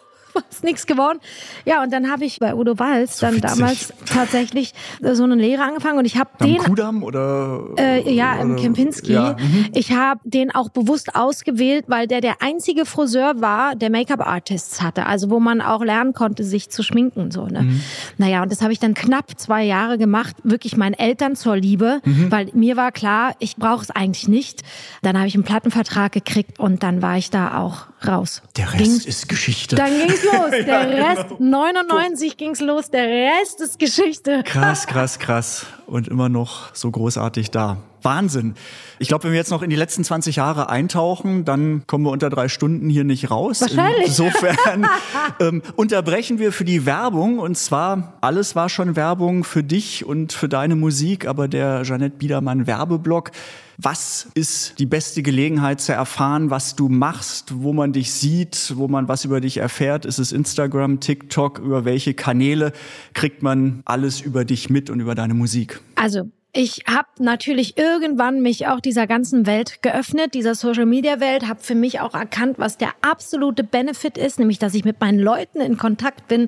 [0.49, 1.19] ist nichts geworden.
[1.65, 3.59] Ja, und dann habe ich bei Udo Walz so dann witzig.
[3.59, 8.55] damals tatsächlich so eine Lehre angefangen und ich habe den Kudam oder äh, ja im
[8.55, 9.13] Kempinski.
[9.13, 9.36] Ja.
[9.39, 9.69] Mhm.
[9.73, 14.81] Ich habe den auch bewusst ausgewählt, weil der der einzige Friseur war, der Make-up Artists
[14.81, 17.45] hatte, also wo man auch lernen konnte, sich zu schminken so.
[17.47, 17.63] Ne?
[17.63, 17.81] Mhm.
[18.17, 22.01] Naja, und das habe ich dann knapp zwei Jahre gemacht, wirklich meinen Eltern zur Liebe,
[22.03, 22.31] mhm.
[22.31, 24.63] weil mir war klar, ich brauche es eigentlich nicht.
[25.01, 28.41] Dann habe ich einen Plattenvertrag gekriegt und dann war ich da auch raus.
[28.57, 29.75] Der Rest ging, ist Geschichte.
[29.75, 30.51] Dann ging's los.
[30.51, 31.59] Der ja, Rest, genau.
[31.61, 32.89] 99 ging's los.
[32.89, 34.43] Der Rest ist Geschichte.
[34.43, 35.65] Krass, krass, krass.
[35.86, 37.78] Und immer noch so großartig da.
[38.01, 38.53] Wahnsinn.
[38.99, 42.11] Ich glaube, wenn wir jetzt noch in die letzten 20 Jahre eintauchen, dann kommen wir
[42.11, 43.61] unter drei Stunden hier nicht raus.
[43.61, 44.07] Wahrscheinlich.
[44.07, 44.88] Insofern
[45.39, 47.39] ähm, unterbrechen wir für die Werbung.
[47.39, 52.15] Und zwar, alles war schon Werbung für dich und für deine Musik, aber der Jeanette
[52.15, 53.32] Biedermann Werbeblock.
[53.78, 58.88] Was ist die beste Gelegenheit zu erfahren, was du machst, wo man dich sieht, wo
[58.88, 60.05] man was über dich erfährt?
[60.05, 61.59] Ist es Instagram, TikTok?
[61.59, 62.71] Über welche Kanäle
[63.13, 65.82] kriegt man alles über dich mit und über deine Musik?
[65.95, 71.49] Also ich habe natürlich irgendwann mich auch dieser ganzen Welt geöffnet, dieser Social Media Welt,
[71.49, 75.19] habe für mich auch erkannt, was der absolute Benefit ist, nämlich dass ich mit meinen
[75.19, 76.47] Leuten in Kontakt bin,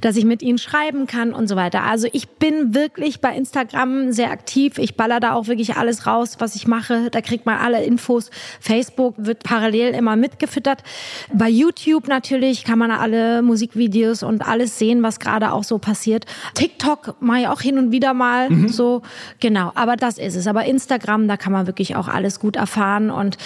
[0.00, 1.82] dass ich mit ihnen schreiben kann und so weiter.
[1.82, 4.78] Also ich bin wirklich bei Instagram sehr aktiv.
[4.78, 7.10] Ich baller da auch wirklich alles raus, was ich mache.
[7.10, 8.30] Da kriegt man alle Infos.
[8.60, 10.84] Facebook wird parallel immer mitgefüttert.
[11.32, 16.26] Bei YouTube natürlich kann man alle Musikvideos und alles sehen, was gerade auch so passiert.
[16.54, 18.68] TikTok mache ich auch hin und wieder mal mhm.
[18.68, 19.02] so
[19.48, 20.46] Genau, aber das ist es.
[20.46, 23.10] Aber Instagram, da kann man wirklich auch alles gut erfahren.
[23.10, 23.38] Und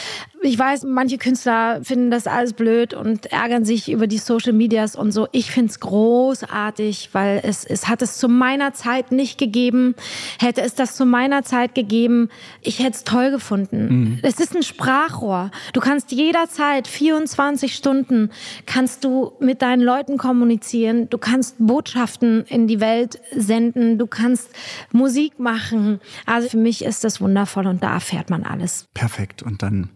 [0.43, 4.97] ich weiß, manche Künstler finden das alles blöd und ärgern sich über die Social Medias
[4.97, 5.29] und so.
[5.31, 9.95] Ich find's großartig, weil es, es hat es zu meiner Zeit nicht gegeben.
[10.41, 12.31] Hätte es das zu meiner Zeit gegeben,
[12.63, 13.87] ich hätte es toll gefunden.
[13.89, 14.19] Mhm.
[14.23, 15.53] Es ist ein Sprachrohr.
[15.73, 18.31] Du kannst jederzeit 24 Stunden
[18.67, 21.09] kannst du mit deinen Leuten kommunizieren.
[21.11, 23.99] Du kannst Botschaften in die Welt senden.
[23.99, 24.51] Du kannst
[24.91, 25.92] Musik machen.
[26.27, 28.89] Also für mich ist das wundervoll und da erfährt man alles.
[28.95, 29.43] Perfekt.
[29.43, 29.91] Und dann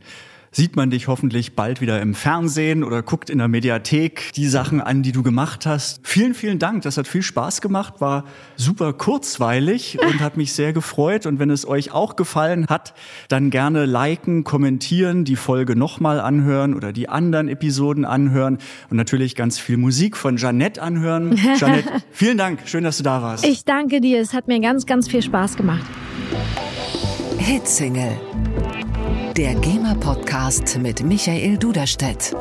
[0.57, 4.81] sieht man dich hoffentlich bald wieder im Fernsehen oder guckt in der Mediathek die Sachen
[4.81, 6.01] an, die du gemacht hast.
[6.03, 6.81] Vielen, vielen Dank.
[6.81, 8.25] Das hat viel Spaß gemacht, war
[8.57, 11.27] super kurzweilig und hat mich sehr gefreut.
[11.27, 12.95] Und wenn es euch auch gefallen hat,
[13.29, 18.57] dann gerne liken, kommentieren, die Folge nochmal anhören oder die anderen Episoden anhören
[18.89, 21.37] und natürlich ganz viel Musik von Jeanette anhören.
[21.59, 22.61] Jeanette, vielen Dank.
[22.65, 23.45] Schön, dass du da warst.
[23.45, 24.23] Ich danke dir.
[24.23, 25.85] Es hat mir ganz, ganz viel Spaß gemacht.
[27.37, 28.19] Hitsingle
[29.37, 32.35] der GEMA-Podcast mit Michael Duderstedt.